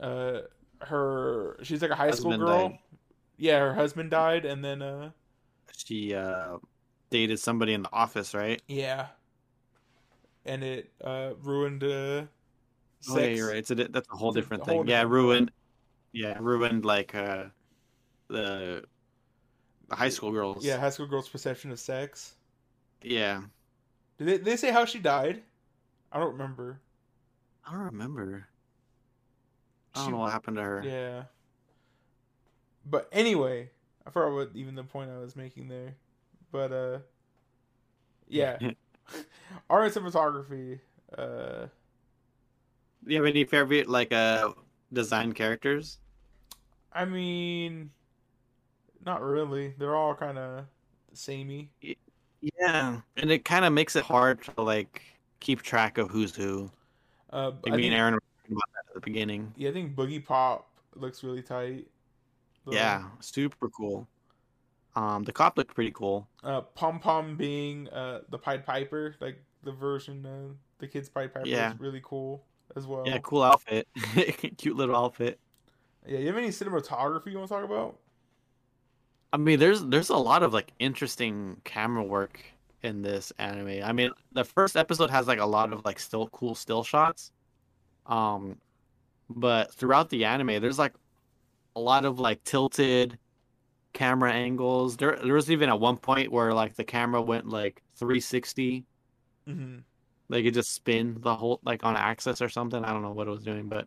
[0.00, 0.40] uh,
[0.80, 1.56] her.
[1.62, 2.68] She's like a high school girl.
[2.68, 2.78] died.
[3.36, 5.10] Yeah, her husband died, and then, uh,
[5.76, 6.58] She uh
[7.10, 8.60] dated somebody in the office, right?
[8.66, 9.06] yeah,
[10.44, 12.22] and it uh ruined uh.
[13.00, 13.16] Sex.
[13.16, 13.56] Oh yeah, you're right.
[13.56, 14.88] It's a, that's a whole It's a different whole thing.
[14.88, 15.50] Yeah, different- ruined.
[16.12, 17.44] Yeah, ruined like uh
[18.28, 18.84] the
[19.88, 20.64] the high school girls.
[20.64, 22.34] Yeah, high school girl's perception of sex.
[23.02, 23.42] Yeah.
[24.18, 25.42] Did they, did they say how she died?
[26.10, 26.80] I don't remember.
[27.66, 28.48] I don't remember.
[29.94, 30.82] I don't know what happened to her.
[30.84, 31.24] Yeah.
[32.84, 33.70] But anyway,
[34.06, 35.94] I forgot what even the point I was making there.
[36.50, 36.98] But uh
[38.28, 38.58] yeah.
[39.70, 40.80] Art and cinematography.
[41.16, 41.66] Uh
[43.12, 44.52] you have any favorite like uh
[44.92, 45.98] design characters?
[46.92, 47.90] I mean
[49.04, 49.74] not really.
[49.78, 50.66] They're all kinda
[51.12, 51.70] samey.
[52.40, 55.02] Yeah, and it kind of makes it hard to like
[55.40, 56.70] keep track of who's who.
[57.32, 59.52] Uh I I mean, Aaron about that at the beginning.
[59.56, 61.86] yeah, I think Boogie Pop looks really tight.
[62.66, 64.06] The- Yeah, super cool.
[64.96, 66.28] Um, the cop looked pretty cool.
[66.42, 71.32] Uh Pom Pom being uh the Pied Piper, like the version of the kid's Pied
[71.34, 71.74] Piper Yeah.
[71.74, 72.44] is really cool
[72.76, 73.04] as well.
[73.06, 73.88] Yeah, cool outfit.
[74.58, 75.38] Cute little outfit.
[76.06, 77.98] Yeah, you have any cinematography you want to talk about?
[79.32, 82.40] I mean, there's there's a lot of like interesting camera work
[82.82, 83.82] in this anime.
[83.84, 87.32] I mean, the first episode has like a lot of like still cool still shots.
[88.06, 88.56] Um,
[89.28, 90.94] but throughout the anime, there's like
[91.76, 93.18] a lot of like tilted
[93.92, 94.96] camera angles.
[94.96, 98.86] There there was even at one point where like the camera went like 360,
[99.48, 99.78] Mm-hmm.
[100.28, 102.84] Like it just spin the whole like on axis or something.
[102.84, 103.86] I don't know what it was doing, but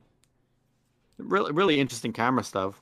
[1.17, 2.81] really really interesting camera stuff.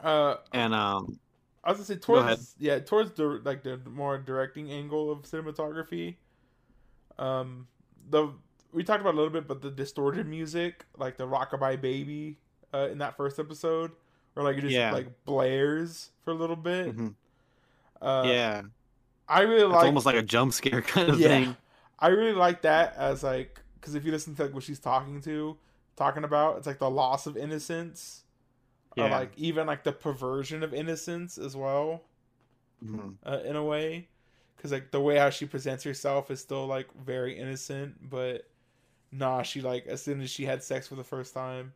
[0.00, 1.18] Uh, And um,
[1.62, 6.16] I was gonna say towards yeah towards the like the more directing angle of cinematography.
[7.18, 7.66] Um,
[8.10, 8.28] the
[8.72, 12.38] we talked about a little bit, but the distorted music, like the Rockabye Baby,
[12.72, 13.90] uh, in that first episode,
[14.34, 14.92] where like it just Yeah.
[14.92, 16.96] like blares for a little bit.
[16.96, 17.14] mhm.
[18.00, 18.62] Uh, yeah,
[19.28, 19.84] I really it's like.
[19.84, 21.28] almost like a jump scare kind of Yeah.
[21.28, 21.56] thing.
[22.00, 25.20] I really like that as like because if you listen to like what she's talking
[25.22, 25.56] to,
[25.96, 28.24] talking about, it's like the loss of innocence,
[28.96, 32.02] or like even like the perversion of innocence as well.
[32.84, 33.16] Mhm.
[33.26, 34.08] uh, in a way
[34.56, 38.48] because like the way how she presents herself is still like very innocent but
[39.12, 41.74] nah she like as soon as she had sex for the first time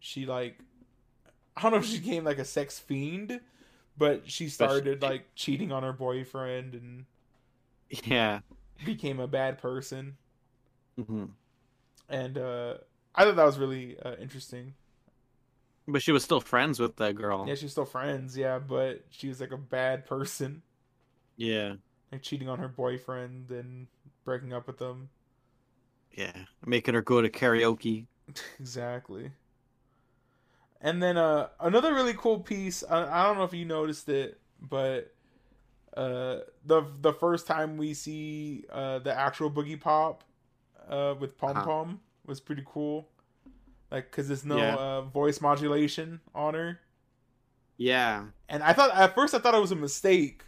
[0.00, 0.58] she like
[1.56, 3.40] i don't know if she became like a sex fiend
[3.98, 7.04] but she started like cheating on her boyfriend and
[8.04, 8.40] Yeah.
[8.86, 10.16] became a bad person
[10.96, 11.24] hmm
[12.08, 12.74] and uh
[13.14, 14.74] i thought that was really uh, interesting
[15.86, 17.46] But she was still friends with that girl.
[17.46, 20.62] yeah she's still friends yeah but she was like a bad person
[21.36, 21.74] Yeah.
[22.10, 23.86] like cheating on her boyfriend and
[24.24, 25.08] breaking up with them
[26.16, 26.44] Yeah.
[26.64, 28.06] Making her go to karaoke.
[28.60, 29.32] exactly.
[30.80, 32.82] And then uh, another really cool piece.
[32.88, 35.14] I, I don't know if you noticed it, but
[35.96, 40.24] uh, the the first time we see uh, the actual Boogie Pop
[40.88, 41.64] uh, with Pom Uh-huh.
[41.64, 43.08] Pom was pretty cool.
[43.90, 44.74] Like, cause there's no Yeah.
[44.76, 46.80] uh, voice modulation on her,
[47.76, 48.26] Yeah.
[48.48, 50.44] and I thought at first I thought it was a mistake.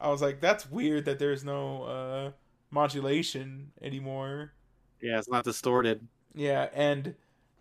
[0.00, 2.30] I was like, that's weird that there's no uh,
[2.70, 4.52] modulation anymore.
[5.00, 6.06] Yeah, it's not distorted.
[6.34, 7.14] Yeah, and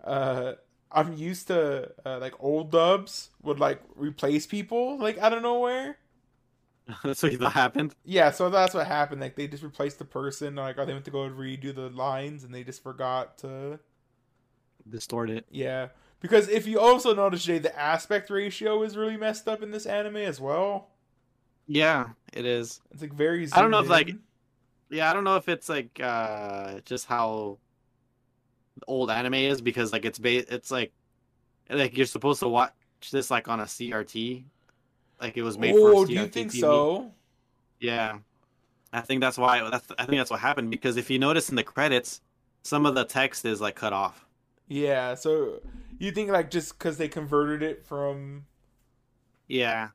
[0.03, 0.53] uh
[0.91, 5.97] I'm used to uh, like old dubs would like replace people like out of nowhere.
[7.03, 7.95] That's what you thought happened.
[8.03, 9.21] Yeah, so that's what happened.
[9.21, 10.55] Like they just replaced the person.
[10.55, 13.79] Like oh, they went to go redo the lines and they just forgot to.
[14.89, 15.45] Distort it.
[15.51, 15.89] Yeah,
[16.19, 19.85] because if you also notice, Jay, the aspect ratio is really messed up in this
[19.85, 20.89] anime as well.
[21.67, 22.81] Yeah, it is.
[22.91, 23.47] It's like very.
[23.53, 24.15] I don't know if, like.
[24.89, 27.59] Yeah, I don't know if it's like uh just how
[28.87, 30.91] old anime is because like it's ba- it's like
[31.69, 32.73] like you're supposed to watch
[33.11, 34.43] this like on a CRT.
[35.21, 36.60] Like it was made for a Oh, do you think TV.
[36.60, 37.12] so?
[37.79, 38.19] Yeah.
[38.91, 41.55] I think that's why that's I think that's what happened because if you notice in
[41.55, 42.21] the credits
[42.63, 44.25] some of the text is like cut off.
[44.67, 45.62] Yeah, so
[45.99, 48.45] you think like just because they converted it from
[49.47, 49.89] Yeah.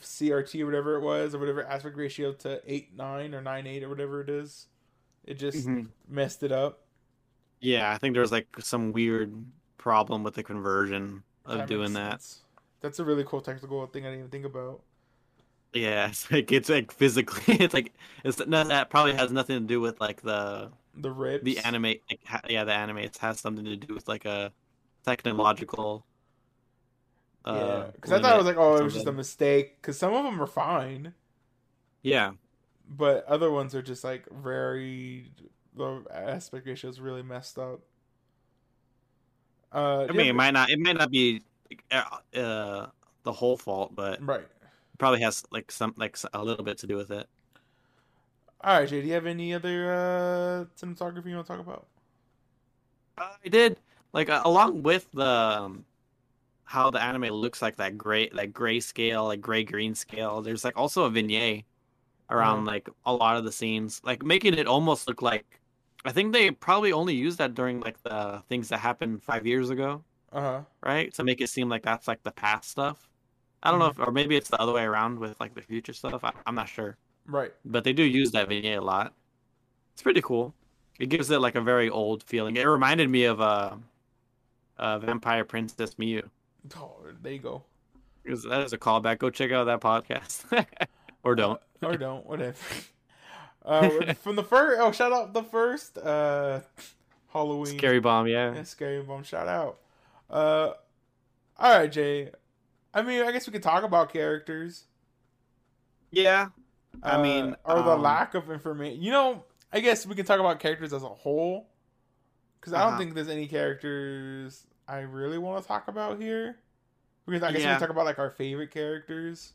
[0.00, 3.82] CRT or whatever it was or whatever aspect ratio to eight nine or nine eight
[3.82, 4.68] or whatever it is,
[5.24, 5.88] it just Mhm.
[6.08, 6.84] messed it up.
[7.60, 9.44] Yeah, I think there's like some weird
[9.76, 12.22] problem with the conversion of That doing that.
[12.22, 12.40] sense.
[12.80, 14.82] That's a really cool technical thing I didn't even think about.
[15.72, 17.92] Yeah, it's like it's like physically, it's like
[18.24, 21.42] it's no, that probably has nothing to do with like the The rips.
[21.42, 21.84] the anime.
[21.84, 24.52] Like, ha- yeah, the anime it has something to do with like a
[25.04, 26.06] technological.
[27.48, 29.80] Yeah, Uh, because I thought it was like, oh, it was just a mistake.
[29.80, 31.14] Because some of them are fine,
[32.02, 32.32] yeah,
[32.88, 35.32] but other ones are just like very
[35.76, 37.80] the aspect ratio is really messed up.
[39.72, 41.42] Uh, I mean, it might not it might not be
[41.90, 42.86] uh, uh
[43.22, 44.46] the whole fault, but right.
[44.98, 47.28] probably has like some like a little bit to do with it.
[48.62, 49.00] All right, Jay.
[49.00, 51.86] Do you have any other uh, cinematography you want to talk about?
[53.18, 53.78] I did
[54.12, 55.84] like uh, along with the um,
[56.64, 60.42] how the anime looks like that gray that gray scale like gray green scale.
[60.42, 61.64] There's like also a vignette
[62.30, 62.66] around Mhm.
[62.66, 65.60] like a lot of the scenes, like making it almost look like.
[66.04, 69.68] I think they probably only used that during like the things that happened five years
[69.70, 70.60] ago, Uh huh.
[70.82, 71.12] right?
[71.14, 73.08] To make it seem like that's like the past stuff.
[73.62, 75.92] I don't know if, or maybe it's the other way around with like the future
[75.92, 76.24] stuff.
[76.24, 77.52] I, I'm not sure, Right.
[77.64, 79.12] but they do use that vignette a lot.
[79.92, 80.54] It's pretty cool.
[80.98, 82.56] It gives it like a very old feeling.
[82.56, 83.76] It reminded me of uh,
[84.78, 86.22] uh Vampire Princess Miu.
[86.76, 87.62] Oh, there you go.
[88.22, 89.18] Because that is a callback.
[89.18, 90.44] Go check out that podcast,
[91.24, 91.60] or don't.
[91.82, 92.56] or don't, whatever.
[93.62, 96.60] Uh, from the first, oh, shout out the first uh,
[97.28, 97.76] Halloween.
[97.76, 98.54] Scary bomb, yeah.
[98.54, 99.22] Yeah, scary bomb.
[99.22, 99.78] Shout out.
[100.30, 100.72] Uh,
[101.58, 102.30] all right, Jay.
[102.94, 104.86] I mean, I guess we could talk about characters.
[106.12, 106.50] Yeah,
[107.02, 109.02] I uh, mean, or the um, lack of information.
[109.02, 111.70] You know, I guess we can talk about characters as a whole,
[112.60, 112.96] because I don't Uh-huh.
[112.96, 116.58] think there's any characters I really want to talk about here.
[117.26, 119.54] Because I guess we can talk about like our favorite characters.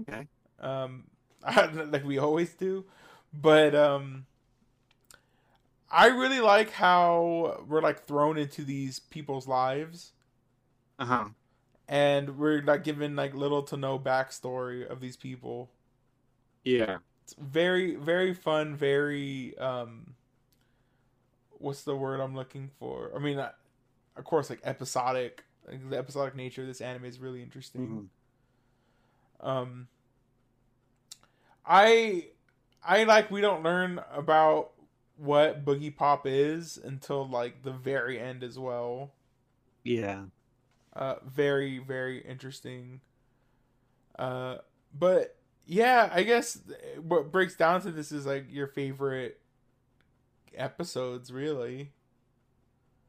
[0.00, 0.28] Okay.
[0.60, 1.04] um
[1.90, 2.84] like we always do
[3.32, 4.26] but um
[5.90, 10.12] i really like how we're like thrown into these people's lives
[10.98, 11.24] Uh huh.
[11.88, 15.70] and we're like given like little to no backstory of these people
[16.64, 16.98] Yeah.
[17.22, 20.14] it's very very fun very um
[21.50, 26.34] what's the word i'm looking for i mean of course like episodic like, the episodic
[26.36, 28.08] nature of this anime is really interesting
[29.42, 29.48] Mhm.
[29.48, 29.88] um
[31.66, 32.26] i
[32.84, 34.70] i like we don't learn about
[35.18, 39.12] what boogie pop is until like the very end as well
[39.84, 40.22] Yeah.
[40.94, 43.00] uh very very interesting
[44.18, 44.56] uh
[44.96, 46.58] but yeah i guess
[47.02, 49.40] what breaks down to this is like your favorite
[50.54, 51.92] episodes really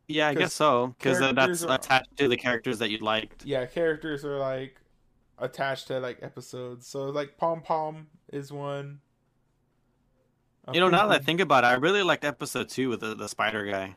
[0.08, 0.96] Yeah, I guess so.
[0.98, 3.46] Because that's are- attached to the characters that you liked.
[3.46, 4.82] yeah characters are like
[5.38, 9.00] attached to like episodes so like Poom Poom is one
[10.74, 13.16] You know, now that I think about it, I really liked episode two with the,
[13.16, 13.96] the spider guy.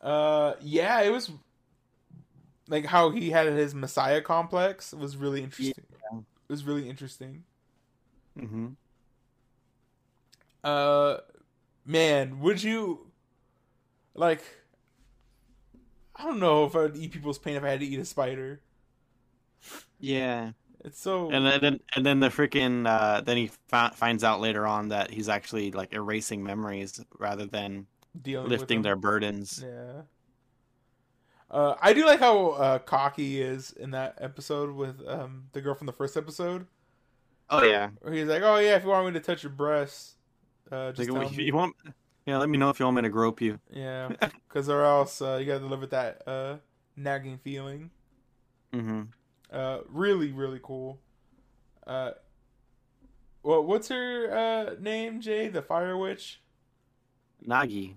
[0.00, 1.30] Uh, yeah, it was
[2.68, 4.92] like how he had his messiah complex.
[4.92, 5.74] It was really interesting.
[6.12, 6.18] Yeah.
[6.18, 7.44] It was really interesting.
[8.38, 8.68] Mm-hmm.
[10.64, 11.16] Uh,
[11.84, 13.10] man, would you
[14.14, 14.42] like?
[16.16, 18.04] I don't know if I would eat people's pain if I had to eat a
[18.04, 18.60] spider.
[19.98, 20.52] Yeah.
[20.84, 24.66] It's so And then, and then the freaking uh, then he fi- finds out later
[24.66, 27.86] on that he's actually like erasing memories rather than
[28.20, 29.62] dealing lifting their burdens.
[29.64, 30.02] Yeah.
[31.50, 35.60] Uh, I do like how uh, cocky he is in that episode with um the
[35.60, 36.66] girl from the first episode,
[37.50, 37.90] Oh yeah.
[38.00, 40.14] where he's like, "Oh yeah, if you want me to touch your breasts,
[40.70, 41.74] uh, just Like, you, me." want?
[42.26, 43.58] Yeah, let me know if you want me to grope you.
[43.70, 44.10] Yeah,
[44.48, 46.56] because or else uh, you gotta live with that uh,
[46.96, 47.90] nagging feeling.
[48.72, 49.02] Mm-hmm.
[49.52, 51.00] Uh, really, really cool.
[51.86, 52.12] Uh,
[53.42, 55.20] well, what's her uh, name?
[55.20, 56.40] Jay, the Fire Witch.
[57.46, 57.96] Nagi.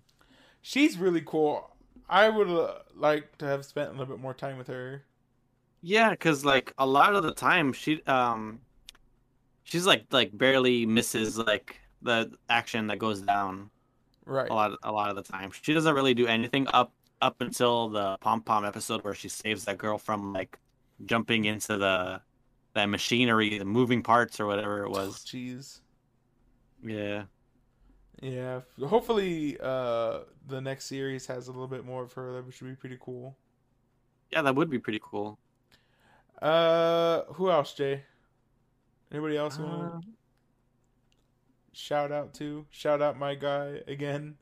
[0.62, 1.70] She's really cool.
[2.10, 5.04] I would uh, like to have spent a little bit more time with her.
[5.82, 8.60] Yeah, because like a lot of the time she um
[9.64, 13.70] she's like like barely misses like the action that goes down
[14.26, 14.50] Right.
[14.50, 15.52] a lot a lot of the time.
[15.52, 19.66] She doesn't really do anything up up until the Poom Poom episode where she saves
[19.66, 20.58] that girl from like
[21.06, 22.22] jumping into the
[22.74, 25.26] that machinery, the moving parts or whatever it was.
[25.26, 25.82] Jeez.
[26.84, 27.24] Yeah.
[28.22, 28.62] Yeah.
[28.82, 32.42] Hopefully, uh, the next series has a little bit more of her.
[32.42, 33.38] That should be pretty cool.
[34.32, 35.40] Yeah, that would be pretty cool.
[36.42, 38.04] Uh, who else, Jay?
[39.12, 39.72] Anybody else want
[40.04, 40.12] to Uh,
[41.72, 42.66] shout out to?
[42.72, 44.38] Shout out my guy again.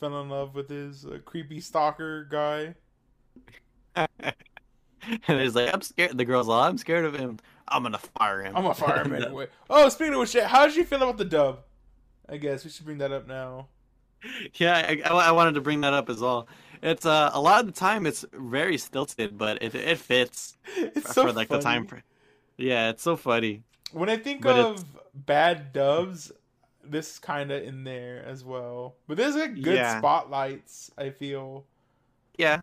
[0.00, 2.74] fell in love with his uh, creepy stalker guy.
[5.28, 6.16] and he's like, I'm scared.
[6.16, 7.38] The girl's like, I'm scared of him.
[7.68, 8.56] I'm gonna fire him.
[8.56, 9.48] I'm a fireman anyway.
[9.70, 11.60] Oh, speaking of which, how did you feel about the dub?
[12.28, 13.68] I guess we should bring that up now.
[14.54, 16.48] yeah, I, I, I wanted to bring that up as well.
[16.82, 21.14] It's uh, a lot of the time it's very stilted, but it it fits It's
[21.14, 21.84] so for like the time.
[21.84, 21.86] funny.
[21.86, 22.02] For,
[22.56, 23.64] yeah, it's so funny.
[23.92, 24.84] When I think But of
[25.14, 26.32] bad dubs,
[26.82, 28.96] this kind of in there as well.
[29.06, 29.98] But there's like good Yeah.
[29.98, 30.90] spotlights.
[30.96, 31.66] I feel.
[32.38, 32.60] Yeah,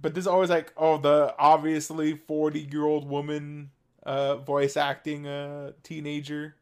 [0.00, 3.70] But there's always like, oh, the obviously 40 year old woman
[4.04, 6.56] uh, voice acting a teenager.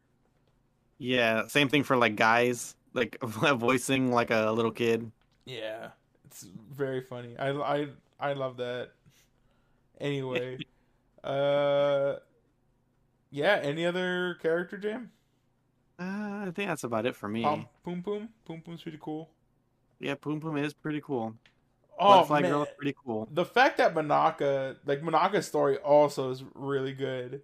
[0.97, 1.47] yeah.
[1.47, 5.11] Same thing for like guys, like voicing like a little kid.
[5.45, 5.89] Yeah,
[6.25, 7.35] it's very funny.
[7.37, 7.87] I I
[8.19, 8.91] I love that.
[9.99, 10.59] Anyway,
[11.23, 12.15] uh,
[13.29, 13.59] yeah.
[13.61, 15.11] Any other character, Jam?
[15.99, 17.43] Uh, I think that's about it for me.
[17.43, 19.29] Pom Poom Poom Poom Poom's pretty cool.
[19.99, 21.35] Yeah, Poom Poom is pretty cool.
[21.97, 23.29] Oh Butterfly man, Girl is pretty cool.
[23.29, 27.43] the fact that Monaka, like Monaka's story, also is really good.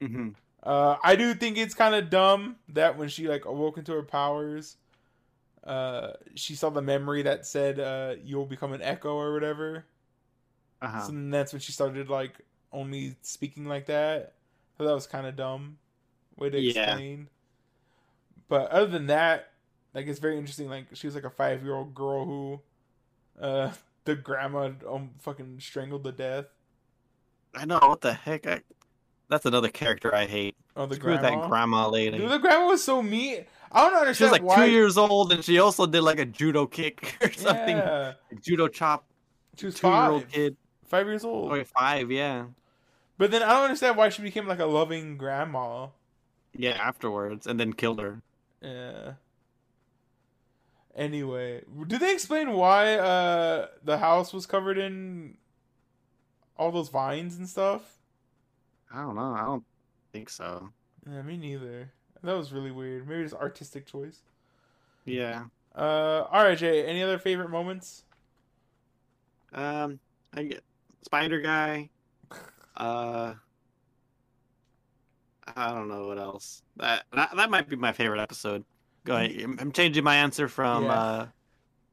[0.00, 3.92] hmm Uh, I do think it's kind of dumb that when she like awoke into
[3.92, 4.76] her powers,
[5.64, 9.86] uh, she saw the memory that said uh, you'll become an echo or whatever.
[10.82, 11.02] Uh-huh.
[11.02, 12.40] So then that's when she started like
[12.72, 14.34] only speaking like that.
[14.78, 15.78] So that was kind of dumb
[16.36, 16.60] way to Yeah.
[16.60, 17.28] explain.
[18.48, 19.50] But other than that,
[19.94, 20.68] like it's very interesting.
[20.68, 22.60] Like she was like a five year old girl who,
[23.40, 23.72] uh,
[24.04, 26.46] the grandma um fucking strangled to death.
[27.54, 28.46] I know what the heck.
[28.46, 28.62] I...
[29.28, 30.56] That's another character I hate.
[30.76, 31.40] Oh, the Screw grandma.
[31.40, 32.18] that grandma lady.
[32.18, 33.44] Dude, the grandma was so mean.
[33.70, 34.16] I don't understand.
[34.16, 34.66] She was like why.
[34.66, 37.76] two years old, and she also did like a judo kick or something.
[37.76, 39.04] Yeah, Judo chop.
[39.56, 40.56] she was Two year old kid.
[40.84, 41.52] five years old.
[41.52, 42.10] Oh, five.
[42.10, 42.46] Yeah.
[43.18, 45.88] But then I don't understand why she became like a loving grandma.
[46.54, 46.72] Yeah.
[46.72, 48.20] Afterwards, and then killed her.
[48.60, 49.12] Yeah.
[50.94, 55.36] Anyway, did they explain why uh the house was covered in
[56.56, 57.98] all those vines and stuff?
[58.92, 59.32] I don't know.
[59.32, 59.64] I don't
[60.12, 60.68] think so.
[61.10, 61.92] Yeah, me neither.
[62.22, 63.08] That was really weird.
[63.08, 64.20] Maybe it's artistic choice.
[65.04, 65.44] Yeah.
[65.74, 66.84] Uh, all right, Jay.
[66.86, 68.04] Any other favorite moments?
[69.52, 69.98] Um.
[70.34, 70.62] I get
[71.02, 71.90] Spider Guy.
[72.76, 73.34] Uh.
[75.56, 76.62] I don't know what else.
[76.76, 78.64] That that, that might be my favorite episode.
[79.04, 79.40] Go ahead.
[79.58, 80.92] I'm- changing my answer from Yeah.
[80.92, 81.26] uh,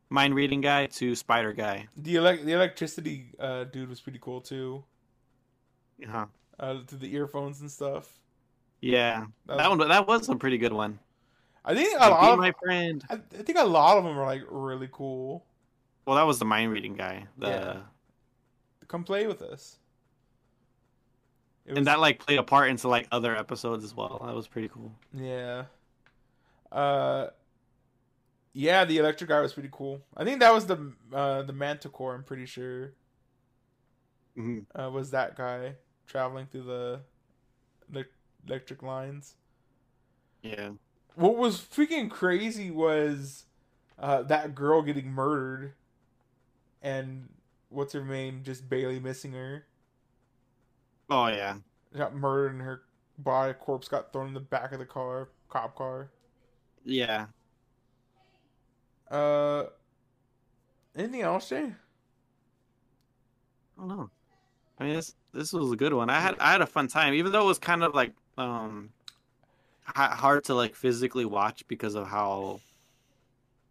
[0.10, 1.88] mind reading guy to Spider Guy.
[1.98, 4.84] The elec- the electricity uh dude was pretty cool too.
[6.06, 6.26] Uh-huh.
[6.60, 8.20] Uh, to the earphones and stuff.
[8.82, 11.00] Yeah, That that was- one that was a pretty good one.
[11.66, 13.04] I think a lot of my friend.
[13.10, 15.46] I, I think a lot of them are like really cool.
[16.06, 17.28] Well, that was the mind reading guy.
[17.38, 17.78] The Yeah.
[18.88, 19.78] Come play with us.
[21.66, 24.22] It and that like played a part into like other episodes as well.
[24.26, 24.92] That was pretty cool.
[25.14, 25.66] Yeah.
[26.72, 27.28] Uh
[28.54, 30.02] Yeah, the electric guy was pretty cool.
[30.18, 32.94] I think that was the uh the Manticore, I'm pretty sure.
[34.36, 35.76] hmm Uh was that guy
[36.08, 37.02] traveling through the
[37.90, 38.06] the
[38.48, 39.36] electric lines.
[40.44, 40.72] Yeah.
[41.16, 43.46] What was freaking crazy was
[44.00, 45.74] uh that girl getting murdered
[46.82, 47.30] and
[47.70, 49.66] what's her name just barely missing her.
[51.10, 51.60] Oh yeah.
[51.96, 52.84] Got murdered and her
[53.18, 56.10] body corpse got thrown in the back of the car, cop car.
[56.90, 57.28] Yeah.
[59.12, 59.66] Uh,
[60.96, 61.66] anything else, Jay?
[61.66, 61.72] I
[63.78, 64.10] don't know.
[64.80, 66.10] I mean, this this was a good one.
[66.10, 68.90] I had I had a fun time, even though it was kind of like um
[69.86, 72.60] hard to like physically watch because of how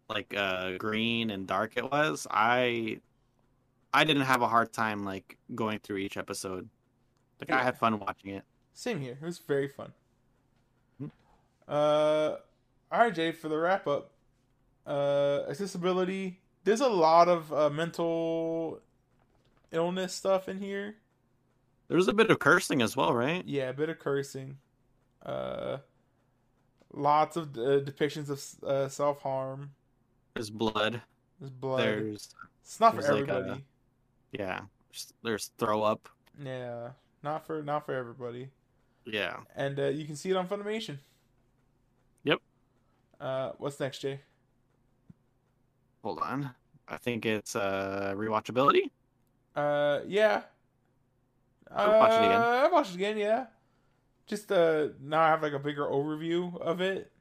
[0.07, 2.25] like uh green and dark it was.
[2.29, 3.01] I
[3.93, 6.69] I didn't have a hard time like going through each episode.
[7.39, 8.43] Like I had fun watching it.
[8.73, 9.17] Same here.
[9.21, 9.91] It was very fun.
[10.99, 11.07] Hmm.
[11.67, 12.35] Uh,
[12.91, 13.31] all right, Jay.
[13.31, 14.11] For the wrap up,
[14.85, 16.39] uh, accessibility.
[16.63, 18.81] There's a lot of uh, mental
[19.71, 20.95] illness stuff in here.
[21.87, 23.43] There's a bit of cursing as well, right?
[23.47, 24.57] Yeah, a bit of cursing.
[25.25, 25.77] Uh,
[26.93, 29.71] lots of uh, depictions of uh, self harm.
[30.35, 31.01] There's blood.
[31.39, 31.79] There's blood.
[31.81, 32.29] There's
[32.61, 33.65] it's not for there's like a- everybody.
[34.31, 34.61] yeah.
[34.91, 36.09] There's, there's throw up.
[36.43, 36.89] Yeah,
[37.23, 38.49] not for not for everybody.
[39.05, 39.37] Yeah.
[39.55, 40.97] And uh, you can see it on Funimation.
[43.19, 44.21] Uh, what's next, Jay?
[46.03, 46.51] Hold on.
[46.87, 48.89] I think it's uh rewatchability.
[49.55, 50.43] Uh, yeah.
[51.71, 52.41] I'll watch it again.
[52.41, 53.17] Uh, I'll watch it again.
[53.17, 53.45] Yeah.
[54.25, 57.11] Just uh, now I have like a bigger overview of it.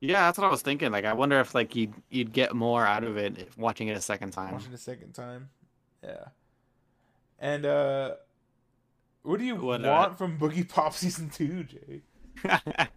[0.00, 0.90] Yeah, that's what I was thinking.
[0.90, 3.96] Like, I wonder if like you'd you'd get more out of it if watching it
[3.96, 4.52] a second time.
[4.52, 5.50] Watching it a second time.
[6.02, 6.24] Yeah.
[7.38, 8.14] And uh,
[9.22, 12.02] what do you What, uh, want from Boogie Pop season two, Jay?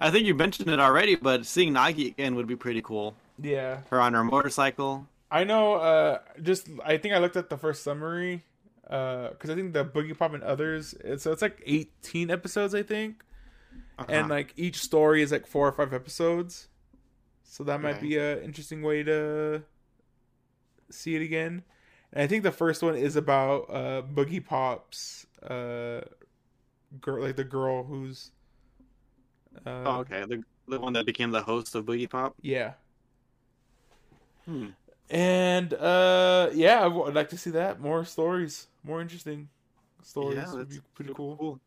[0.00, 3.14] I think you mentioned it already, but seeing Nagi again would be pretty cool.
[3.40, 5.06] Yeah, her on her motorcycle.
[5.30, 5.74] I know.
[5.74, 8.42] Uh, just I think I looked at the first summary.
[8.88, 10.94] Uh, because I think the Boogie Pop and others.
[11.04, 13.22] It's, so it's like eighteen episodes, I think,
[13.98, 14.06] Uh-huh.
[14.08, 16.66] and like each story is like four or five episodes.
[17.44, 18.00] So that might Right.
[18.02, 19.62] be an interesting way to
[20.90, 21.62] see it again.
[22.12, 26.00] And I think the first one is about uh Boogie Pop's uh
[27.00, 28.32] girl, like the girl who's.
[29.66, 30.24] Uh, oh, okay.
[30.26, 32.36] The the one that became the host of Boogie Pop.
[32.42, 32.74] Yeah.
[34.46, 34.68] Hmm.
[35.10, 37.80] And uh yeah, I would like to see that.
[37.80, 38.68] More stories.
[38.84, 39.48] More interesting
[40.02, 41.36] stories Yeah, would be pretty cool.
[41.36, 41.60] Cool.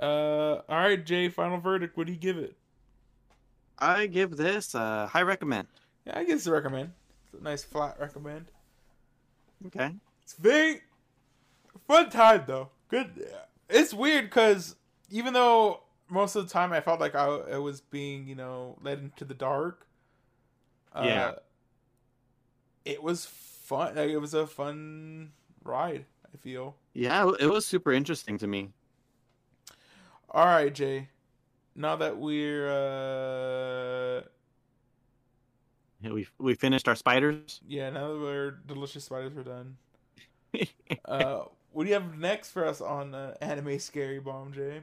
[0.00, 1.96] Uh all right, Jay, final verdict.
[1.96, 2.56] What do you give it?
[3.78, 5.68] I give this a high recommend.
[6.06, 6.92] Yeah, I guess a recommend.
[7.24, 8.46] It's a nice flat recommend.
[9.66, 9.92] Okay.
[10.22, 10.82] It's very
[11.86, 12.70] fun time though.
[12.88, 13.26] Good.
[13.68, 14.76] It's weird because
[15.10, 18.76] even though most of the time I felt like I, I was being, you know,
[18.82, 19.86] led into the dark.
[20.94, 21.32] Uh, Yeah.
[22.84, 23.94] It was fun.
[23.94, 25.32] Like, it was a fun
[25.64, 26.04] ride.
[26.32, 26.76] I feel.
[26.94, 28.70] Yeah, it was super interesting to me.
[30.30, 31.08] All right, Jay.
[31.74, 34.22] Now that we're uh
[36.00, 37.60] Yeah, We we finished our spiders.
[37.66, 39.76] yeah, now that we're delicious spiders are done.
[41.06, 44.82] Uh, what do you have next for us on uh, anime scary bomb, Jay?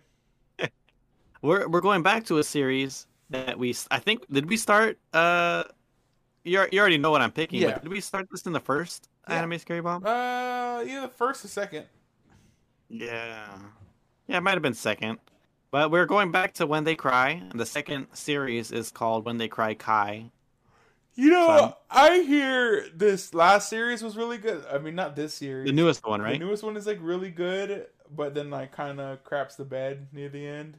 [1.42, 5.64] We're we're going back to a series that we I think did we start uh
[6.44, 7.62] you you already know what I'm picking.
[7.62, 7.74] Yeah.
[7.74, 9.36] But did we start this in the first Yeah.
[9.36, 10.06] anime scary bomb?
[10.06, 11.86] Uh, either the first or second.
[12.90, 13.48] Yeah.
[14.28, 15.20] Yeah, it might have been second.
[15.72, 17.30] But we're going back to When They Cry.
[17.52, 20.32] and The second series is called When They Cry Kai.
[21.14, 21.74] You know, Fun.
[21.92, 24.64] I hear this last series was really good.
[24.72, 25.68] I mean, not this series.
[25.68, 26.40] The newest one, The right?
[26.40, 30.30] newest one is like really good, but then like kind of craps the bed near
[30.30, 30.78] the end.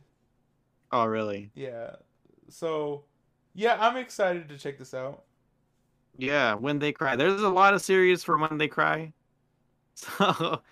[0.92, 1.52] Oh, really?
[1.54, 1.96] Yeah.
[2.48, 3.04] So,
[3.54, 5.24] yeah, I'm excited to check this out.
[6.16, 7.16] Yeah, When They Cry.
[7.16, 9.12] There's a lot of series for When They Cry.
[9.94, 10.62] So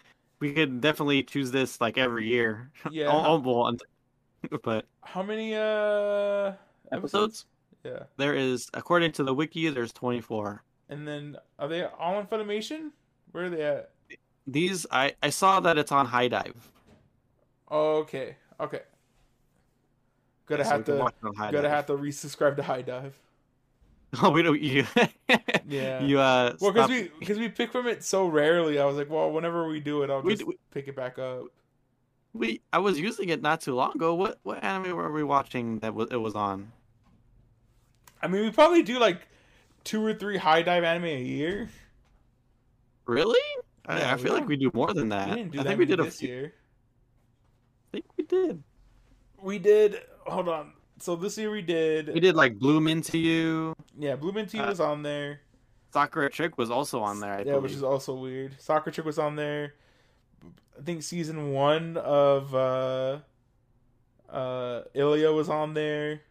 [0.40, 2.70] we could definitely choose this like every year.
[2.90, 3.08] Yeah.
[3.10, 3.38] Oh,
[4.62, 6.52] but How many uh
[6.92, 7.46] episodes?
[7.84, 8.04] Yeah.
[8.16, 10.62] There is, according to the wiki, there's 24.
[10.88, 12.92] And then are they all on Funimation?
[13.32, 13.90] Where are they at?
[14.46, 16.54] These, I, I saw that it's on HIDIVE.
[17.68, 18.36] Oh, okay.
[18.60, 18.82] Okay.
[20.49, 21.70] Gonna So have can to watch it on High gonna Dive.
[21.70, 23.12] have to resubscribe to HIDIVE.
[24.22, 24.59] Oh, we don't.
[24.59, 24.86] You,
[25.68, 26.03] Yeah.
[26.03, 26.57] You uh.
[26.61, 29.68] Well, because we because we pick from it so rarely, I was like, well, whenever
[29.68, 31.44] we do it, I'll We- just we- pick it back up.
[32.32, 34.14] we I was using it not too long ago.
[34.14, 36.72] What what anime were we watching that was it was on?
[38.22, 39.28] I mean, we probably do like
[39.84, 41.68] two or three HIDIVE anime a year.
[43.05, 43.38] Really?
[43.86, 45.28] I, Yeah, I we feel like we do more than that.
[45.28, 46.28] we didn't do I that think we many did a few.
[46.28, 46.53] year.
[47.88, 48.62] I think we did.
[49.42, 50.01] We did.
[50.30, 50.72] Hold on.
[51.00, 52.12] So this year we did.
[52.12, 53.74] We did like Bloom Into You.
[53.98, 55.40] Yeah, Blue Minty Uh, was on there.
[55.92, 57.32] Sakura Trick was also on there.
[57.32, 57.46] I think.
[57.46, 57.62] yeah, believe.
[57.64, 58.56] which is also weird.
[58.60, 59.74] Sakura Trick was on there.
[60.78, 63.18] I think season one of uh
[64.28, 66.22] uh Illya was on there.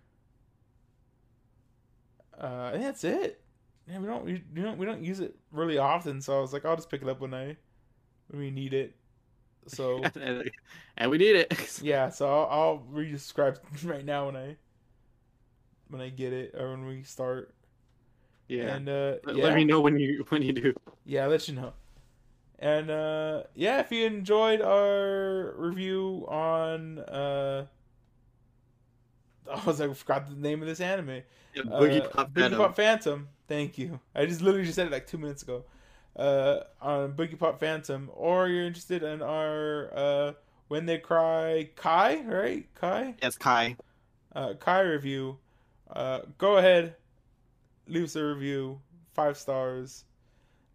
[2.39, 3.41] Uh, and that's it.
[3.89, 6.53] Yeah, we don't we, we don't we don't use it really often, so I was
[6.53, 7.57] like, I'll just pick it up when I
[8.27, 8.95] when we need it.
[9.68, 10.03] So
[10.97, 11.80] and we need it.
[11.84, 14.55] yeah, so I'll, I'll resubscribe right now when I
[15.89, 17.53] when I get it or when we start.
[18.47, 18.76] yeah.
[18.76, 19.43] And uh, Let- yeah.
[19.45, 20.74] Let me know when you when you do.
[21.05, 21.74] Yeah, I'll let you know.
[22.59, 27.68] And uh yeah, if you enjoyed our review on uh
[29.51, 31.22] I was like, I forgot the name of this anime.
[31.55, 32.57] Boogie Uh, Pop Boogie Venom.
[32.59, 33.28] Pop Phantom.
[33.47, 33.99] Thank you.
[34.13, 35.63] I just literally just said it like two minutes ago.
[36.18, 38.09] Uh on Boogie Pop Phantom.
[38.13, 40.34] Or you're interested in our uh
[40.68, 42.65] When They Cry Kai, right?
[42.76, 43.15] Kai?
[43.22, 43.76] Yes, Kai.
[44.36, 45.38] uh, Kai review,
[45.89, 46.95] uh, go ahead,
[47.88, 48.82] leave us a review,
[49.13, 50.03] five stars.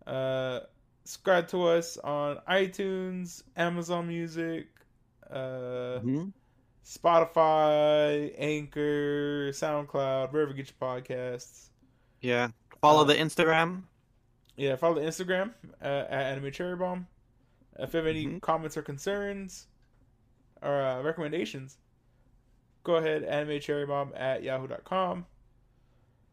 [0.06, 0.60] Uh,
[1.04, 4.66] subscribe to us on iTunes, Amazon Music,
[5.30, 6.32] uh, Mhm.
[6.84, 11.68] Spotify, Anchor, SoundCloud, wherever you get your podcasts.
[12.20, 12.48] Yeah.
[12.80, 13.82] Follow Uh, the Instagram.
[14.56, 17.06] Yeah, follow the Instagram uh, at Anime Cherry Bomb.
[17.78, 18.42] If you have any Mhm.
[18.42, 19.66] comments or concerns
[20.60, 21.78] or uh, recommendations,
[22.84, 25.26] go ahead, Anime Cherry Bomb at yahoo.com.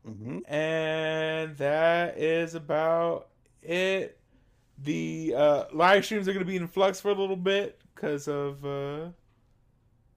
[0.05, 3.29] hmm And that is about
[3.61, 4.17] it.
[4.81, 8.27] The uh, live streams are going to be in flux for a little bit because
[8.27, 9.09] of uh,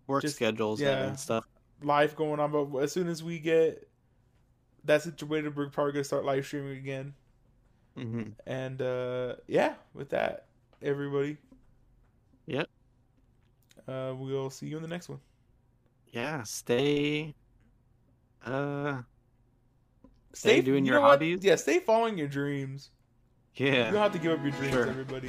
[0.09, 1.07] Work Just- schedules yeah.
[1.07, 1.46] and stuff.
[1.82, 2.50] life going on.
[2.53, 3.88] But as soon as we get
[4.84, 7.14] that situated, we're probably going to start live streaming again.
[7.97, 10.47] Hmm And uh, yeah, with that,
[10.82, 11.36] everybody.
[12.47, 12.68] Yep.
[13.88, 15.20] Uh, we'll see you in the next one.
[16.12, 16.43] Yeah.
[16.45, 17.34] Stay.
[18.45, 19.03] Uh.
[20.34, 21.11] Stay doing you your know what?
[21.12, 21.45] hobbies.
[21.45, 22.90] Yeah, stay following your dreams.
[23.55, 23.86] Yeah.
[23.86, 24.86] You don't have to give up your dreams, Sure.
[24.88, 25.28] everybody.